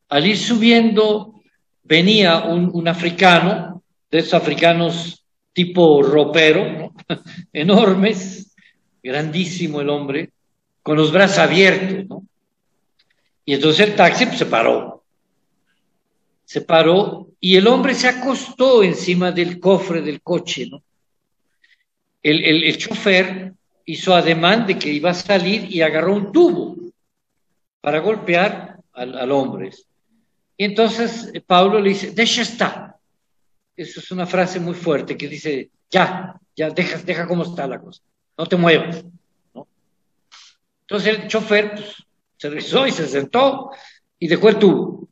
[0.10, 1.36] Al ir subiendo,
[1.84, 6.92] venía un, africano, de esos africanos tipo ropero,
[7.54, 8.56] enormes,
[9.04, 10.32] grandísimo el hombre,
[10.82, 12.26] con los brazos abiertos, ¿no?
[13.46, 15.04] Y entonces el taxi pues, se paró.
[16.46, 20.82] Se paró y el hombre se acostó encima del cofre del coche, ¿no?
[22.24, 23.54] El, el chofer
[23.92, 26.76] hizo ademán de que iba a salir y agarró un tubo
[27.82, 29.72] para golpear al, hombre.
[30.56, 32.96] Y entonces eh, Pablo le dice, deja está.
[33.76, 37.80] Eso es una frase muy fuerte que dice, ya, ya, deja, deja cómo está la
[37.80, 38.02] cosa,
[38.38, 39.04] no te muevas.
[40.82, 41.96] Entonces el chofer pues,
[42.38, 43.72] se rezó y se sentó
[44.20, 45.08] y dejó el tubo.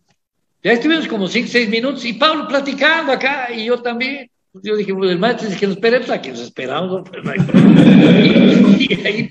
[0.61, 4.29] Ya estuvimos como cinco, seis minutos y Pablo platicando acá y yo también.
[4.63, 7.23] Yo dije, pues el maestro dice que nos esperemos, aquí nos esperamos, pues,
[8.79, 9.29] y, ahí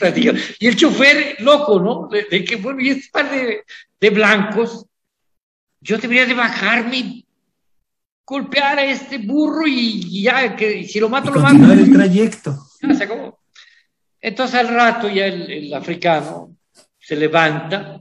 [0.60, 2.08] Y el chofer, loco, ¿no?
[2.08, 3.62] De, que, bueno, y este par de,
[4.00, 4.86] de, blancos,
[5.80, 7.24] yo debería de bajarme,
[8.24, 11.72] golpear a este burro y, ya, que si lo mato, lo mato.
[11.72, 12.56] el trayecto.
[12.82, 13.38] Ya se acabó.
[14.20, 16.56] Entonces al rato ya el, el africano
[16.98, 18.00] se levanta,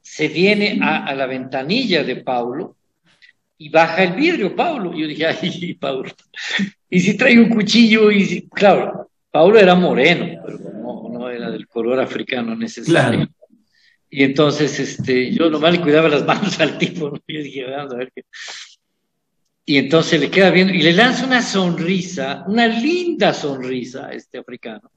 [0.00, 2.76] se viene a, a la ventanilla de Pablo,
[3.62, 4.92] y baja el vidrio, Pablo.
[4.92, 6.10] Y yo dije, ay, Pablo,
[6.90, 8.48] y si trae un cuchillo, y si...
[8.48, 13.28] claro, Pablo era moreno, pero no, no era del color africano necesario.
[14.10, 17.16] Y entonces, este, yo nomás le cuidaba las manos al tipo, ¿no?
[17.28, 18.24] yo dije, vamos a ver qué.
[19.64, 24.38] Y entonces le queda viendo y le lanza una sonrisa, una linda sonrisa a este
[24.38, 24.90] africano.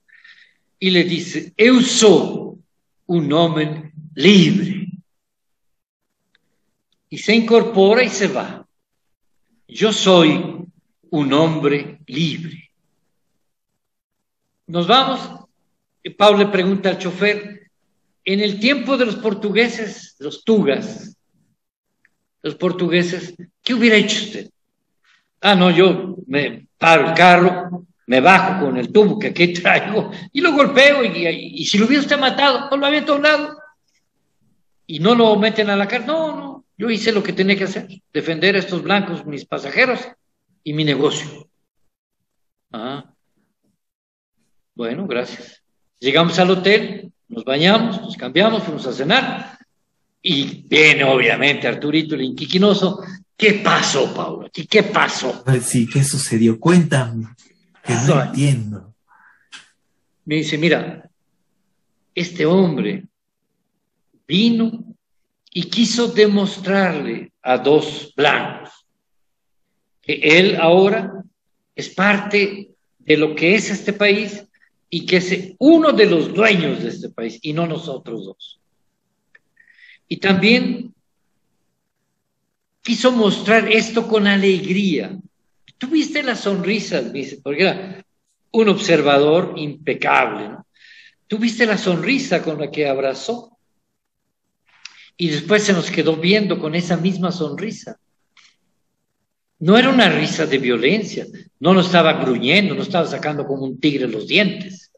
[0.80, 2.60] Y le dice, eu sou
[3.08, 4.85] un hombre libre
[7.16, 8.68] y se incorpora y se va.
[9.70, 10.66] Yo soy
[11.12, 12.72] un hombre libre.
[14.68, 15.48] Nos vamos.
[16.18, 17.72] Pablo le pregunta al chofer,
[18.26, 21.16] en el tiempo de los portugueses, los tugas,
[22.44, 24.50] los portugueses, ¿qué hubiera hecho usted?
[25.40, 30.12] Ah, no, yo me paro el carro, me bajo con el tubo que aquí traigo
[30.34, 31.28] y lo golpeo y,
[31.62, 33.58] y, si lo hubiera usted matado, no lo había a un lado
[34.86, 36.08] y no lo meten a la cárcel.
[36.08, 40.02] No, no, yo hice lo que tenía que hacer, defender a estos blancos, mis pasajeros
[40.64, 41.50] y mi negocio.
[42.72, 43.14] Ah.
[44.74, 45.64] Bueno, gracias.
[46.00, 49.58] Llegamos al hotel, nos bañamos, nos cambiamos, fuimos a cenar.
[50.22, 53.02] Y viene, obviamente, Arturito el inquiquinoso.
[53.38, 54.50] ¿Qué pasó, Paulo?
[54.52, 55.44] ¿Qué pasó?
[55.62, 56.60] Sí, ¿qué sucedió?
[56.60, 57.28] Cuéntame,
[57.84, 58.96] que no entiendo.
[60.26, 61.10] Me dice, mira,
[62.14, 63.06] este hombre
[64.28, 64.95] vino
[65.58, 68.86] y quiso demostrarle a dos blancos
[70.02, 71.24] que él ahora
[71.74, 74.44] es parte de lo que es este país
[74.90, 78.60] y que es uno de los dueños de este país y no nosotros dos.
[80.10, 80.94] Y también
[82.82, 85.18] quiso mostrar esto con alegría.
[85.78, 88.06] Tuviste la sonrisa, dice, porque era
[88.52, 90.58] un observador impecable.
[91.28, 93.55] Tuviste la sonrisa con la que abrazó
[95.18, 97.98] y después se nos quedó viendo con esa misma sonrisa.
[99.60, 101.26] No era una risa de violencia,
[101.60, 104.92] no nos estaba gruñendo, no estaba sacando como un tigre los dientes.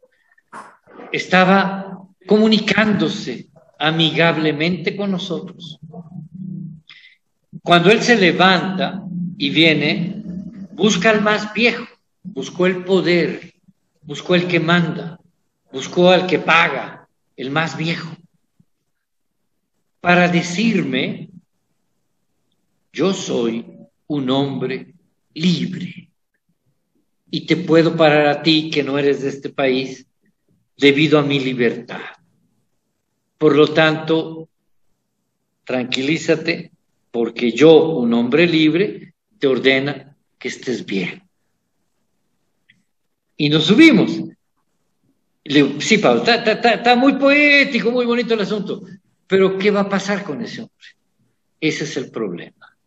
[1.11, 5.79] Estaba comunicándose amigablemente con nosotros.
[7.61, 9.03] Cuando él se levanta
[9.37, 10.23] y viene,
[10.73, 11.85] busca al más viejo,
[12.23, 13.53] buscó el poder,
[14.01, 15.19] buscó el que manda,
[15.71, 18.17] buscó al que paga, el más viejo
[20.07, 21.27] para decirme,
[22.93, 23.65] yo soy
[24.07, 24.93] un hombre
[25.33, 26.09] libre
[27.29, 30.07] y te puedo parar a ti que no eres de este país
[30.77, 31.99] debido a mi libertad.
[33.37, 34.47] Por lo tanto,
[35.65, 36.71] tranquilízate
[37.11, 41.21] porque yo, un hombre libre, te ordena que estés bien.
[43.35, 44.21] Y nos subimos.
[45.43, 48.83] Le sí, Pablo, está muy poético, muy bonito el asunto.
[49.27, 50.87] Pero ¿qué va a pasar con ese hombre?
[51.59, 52.77] Ese es el problema.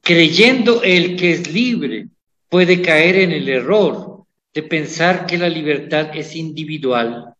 [0.00, 2.08] Creyendo el que es libre,
[2.48, 7.34] puede caer en el error de pensar que la libertad es individual.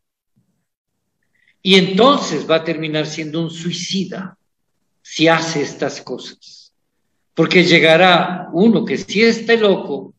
[1.63, 4.37] Y entonces va a terminar siendo un suicida
[5.01, 6.73] si hace estas cosas.
[7.35, 10.15] porque llegará uno que sí esté loco,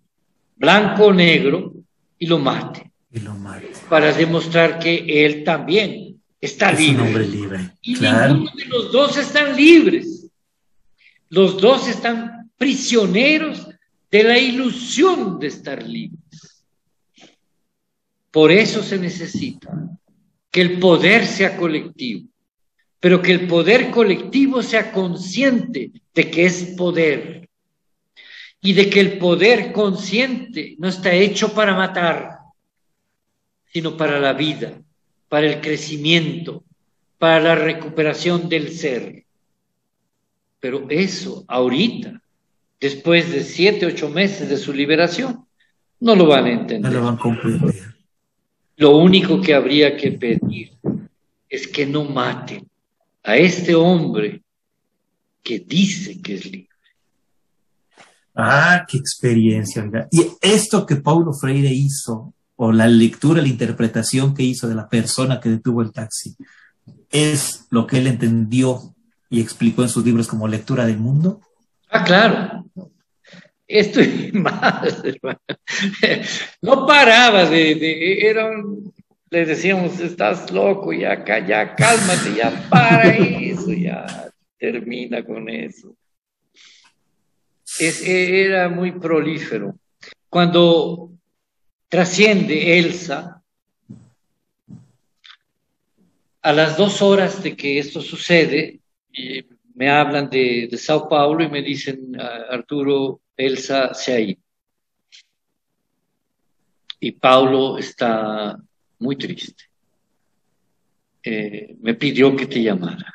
[0.57, 1.73] blanco o negro,
[2.19, 2.91] y lo mate.
[3.09, 3.71] Y lo mate.
[3.89, 6.14] Para demostrar que él también
[6.45, 7.01] está Es libre.
[7.01, 7.71] un hombre libre.
[7.81, 8.33] Y claro.
[8.33, 10.27] ninguno de los dos están libres.
[11.29, 13.67] Los dos están prisioneros
[14.09, 16.63] de la ilusión de estar libres.
[18.31, 19.71] Por eso se necesita
[20.51, 22.27] que el poder sea colectivo,
[22.99, 27.49] pero que el poder colectivo sea consciente de que es poder
[28.61, 32.37] y de que el poder consciente no está hecho para matar,
[33.71, 34.81] sino para la vida,
[35.35, 36.63] para el crecimiento,
[37.17, 39.25] para la recuperación del ser.
[40.61, 42.21] Pero eso ahorita,
[42.79, 45.45] después de siete, ocho meses de su liberación,
[45.99, 46.93] no lo van a No entender.
[46.93, 47.75] lo van a comprender.
[48.77, 50.71] Lo único que habría que pedir
[51.49, 52.65] es que no maten
[53.21, 54.41] a este hombre
[55.43, 56.69] que dice que es libre.
[58.33, 59.83] Ah, qué experiencia.
[60.11, 64.87] Y esto que Paulo Freire hizo, o la lectura, la interpretación que hizo de la
[64.87, 66.35] persona que detuvo el taxi,
[67.11, 68.95] es lo que él entendió
[69.29, 71.41] y explicó en sus libros como lectura del mundo.
[71.89, 72.65] Ah, claro.
[73.67, 75.39] Esto y más, hermano.
[76.61, 77.75] No paraba de,
[79.29, 85.95] le decíamos, estás loco, ya, ya, cálmate, ya para eso, ya, termina con eso.
[87.79, 89.75] Es- e- era muy prolífero.
[90.29, 91.11] Cuando
[91.87, 93.41] trasciende Elsa,
[96.41, 98.79] a las dos horas de que esto sucede,
[99.73, 104.41] me hablan de, de Sao Paulo y me dicen, "Ah, Arturo, Elsa se ha ido.
[106.99, 108.57] Y Paulo está
[108.99, 109.63] muy triste.
[111.23, 113.13] Eh, me pidió que te llamara.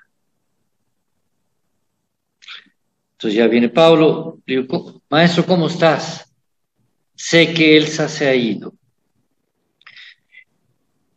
[3.12, 6.29] Entonces ya viene Paulo, digo, "¿Cómo- maestro, ¿cómo estás?
[7.28, 8.72] Sé que Elsa se ha ido.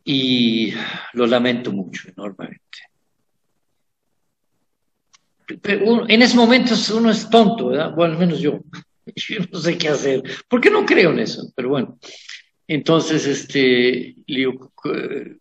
[0.04, 0.74] Y
[1.14, 2.60] lo lamento mucho, enormemente.
[6.08, 7.94] En ese momento uno es tonto, ¿verdad?
[7.94, 8.60] Bueno, al menos yo.
[9.16, 10.22] Yo no sé qué hacer.
[10.48, 11.98] Porque no creo en eso, pero bueno.
[12.66, 15.36] Entonces, este, le digo, "C-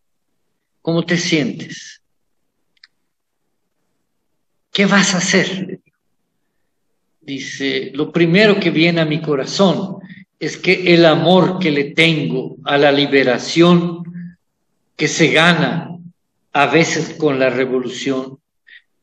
[0.81, 2.01] ¿cómo te sientes?
[4.71, 5.79] ¿Qué vas a hacer?
[7.21, 10.02] Dice, lo primero que viene a mi corazón
[10.45, 14.03] es que el amor que le tengo a la liberación
[14.97, 15.97] que se gana
[16.51, 18.39] a veces con la revolución,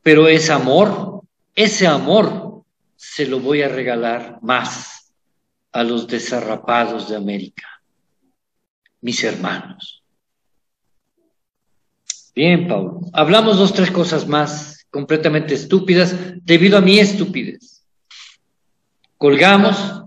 [0.03, 1.21] pero es amor,
[1.55, 2.63] ese amor
[2.95, 5.11] se lo voy a regalar más
[5.71, 7.81] a los desarrapados de América,
[9.01, 10.03] mis hermanos.
[12.35, 13.01] Bien, Pablo.
[13.13, 17.83] Hablamos dos, tres cosas más completamente estúpidas debido a mi estupidez.
[19.17, 20.00] Colgamos,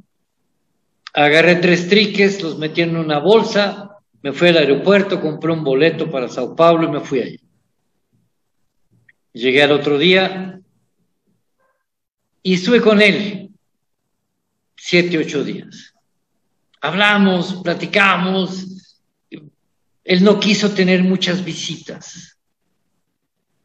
[1.14, 6.10] agarré tres triques, los metí en una bolsa, me fui al aeropuerto, compré un boleto
[6.10, 7.40] para Sao Paulo y me fui allí.
[9.32, 10.60] Llegué al otro día
[12.42, 13.50] y estuve con él
[14.76, 15.94] siete, ocho días.
[16.80, 18.66] Hablamos, platicamos.
[20.04, 22.36] Él no quiso tener muchas visitas,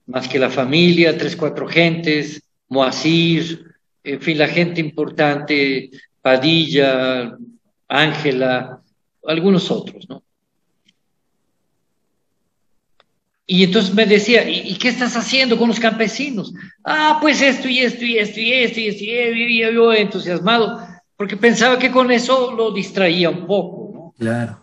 [0.06, 3.66] más que la familia, tres, cuatro gentes, Moacir,
[4.04, 5.90] en fin, la gente importante,
[6.22, 7.38] Padilla,
[7.88, 8.82] Ángela,
[9.26, 10.24] algunos otros, ¿no?
[13.52, 16.54] Y entonces me decía, ¿y, qué estás haciendo con los campesinos?
[16.84, 20.80] Ah, pues esto y esto y esto y esto y esto y yo entusiasmado,
[21.18, 24.14] porque pensaba que con eso lo distraía un poco, ¿no?
[24.20, 24.62] Claro.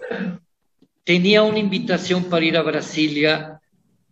[1.02, 3.60] Tenía una invitación para ir a Brasilia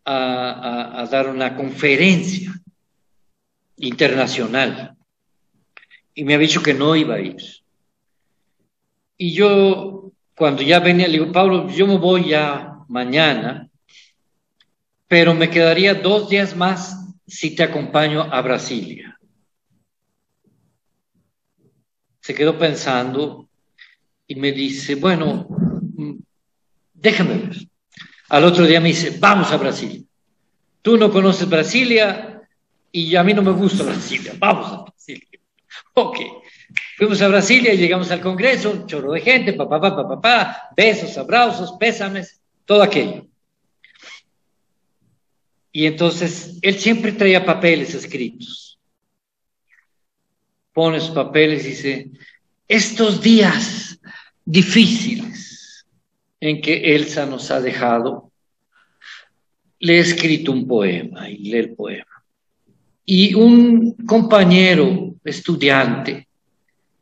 [0.04, 2.52] a dar una conferencia
[3.76, 4.96] internacional
[6.14, 7.36] y me había dicho que no iba a ir.
[9.16, 13.68] Y yo, cuando ya venía, le digo, Pablo, yo me voy ya mañana,
[15.08, 19.18] pero me quedaría dos días más si te acompaño a Brasilia.
[22.20, 23.48] Se quedó pensando
[24.26, 26.14] y me dice, bueno, mm,
[26.94, 27.56] déjame ver.
[28.30, 30.02] Al otro día me dice, vamos a Brasilia.
[30.80, 32.42] Tú no conoces Brasilia
[32.90, 34.34] y a mí no me gusta Brasilia.
[34.38, 35.33] Vamos a Brasilia.
[35.94, 36.18] Ok.
[36.96, 41.16] Fuimos a Brasilia y llegamos al Congreso, un chorro de gente, papá, papá, papá, besos,
[41.18, 43.26] abrazos, pésames, todo aquello.
[45.70, 48.78] Y entonces él siempre traía papeles escritos.
[50.72, 52.10] Pone sus papeles y dice,
[52.66, 53.98] estos días
[54.44, 55.86] difíciles
[56.40, 58.32] en que Elsa nos ha dejado,
[59.78, 62.24] le he escrito un poema y lee el poema.
[63.04, 66.28] Y un compañero estudiante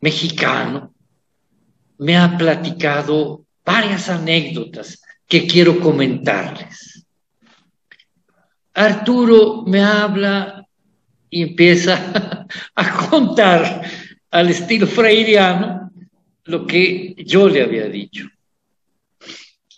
[0.01, 0.95] mexicano,
[1.99, 7.07] me ha platicado varias anécdotas que quiero comentarles.
[8.75, 10.67] Arturo me habla
[11.31, 13.83] y empieza a contar
[14.31, 15.91] al estilo freiriano
[16.45, 18.27] lo que yo le había dicho.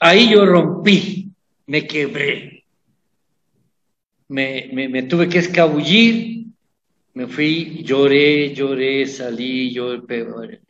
[0.00, 1.30] Ahí yo rompí,
[1.66, 2.64] me quebré,
[4.28, 6.33] me, me, tuve que escabullir,
[7.14, 10.60] me fui, lloré, lloré, salí, yo peor.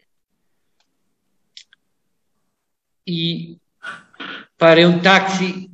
[3.07, 3.59] Y
[4.57, 5.71] paré un taxi,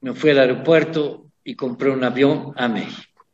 [0.00, 3.26] me fui al aeropuerto y compré un avión a México.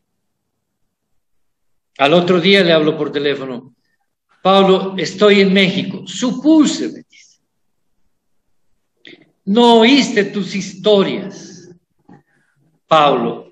[1.99, 3.75] Al otro día le hablo por teléfono,
[4.43, 7.41] Pablo, estoy en México, supuse, me dice.
[9.45, 11.71] No oíste tus historias.
[12.87, 13.49] Pablo,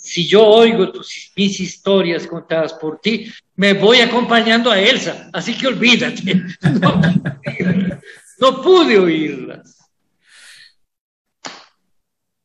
[0.00, 5.56] si yo oigo tus, mis historias contadas por ti, me voy acompañando a Elsa, así
[5.56, 6.42] que olvídate.
[8.40, 9.76] No, pude oírlas.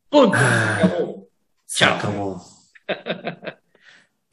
[0.10, 0.38] Punto.
[1.66, 2.46] Chao.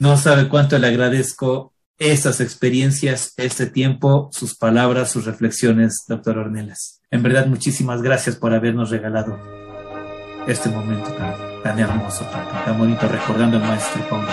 [0.01, 7.01] No sabe cuánto le agradezco estas experiencias, este tiempo, sus palabras, sus reflexiones, doctor Ornelas.
[7.13, 9.62] En verdad, muchísimas gracias por habernos regalado
[10.47, 11.11] este momento
[11.63, 12.25] tan, hermoso,
[12.65, 14.29] tan, bonito, recordando al maestro Paulo.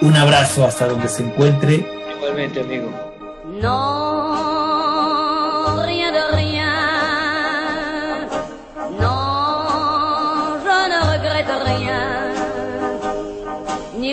[0.00, 1.86] Un abrazo hasta donde se encuentre.
[2.16, 2.90] Igualmente, amigo.
[3.60, 3.82] No,
[5.84, 6.68] rien de rien.
[8.98, 12.32] No, je ne regrette rien.
[13.98, 14.12] Ni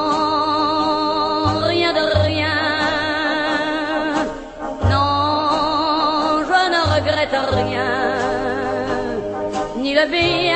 [10.09, 10.49] Ni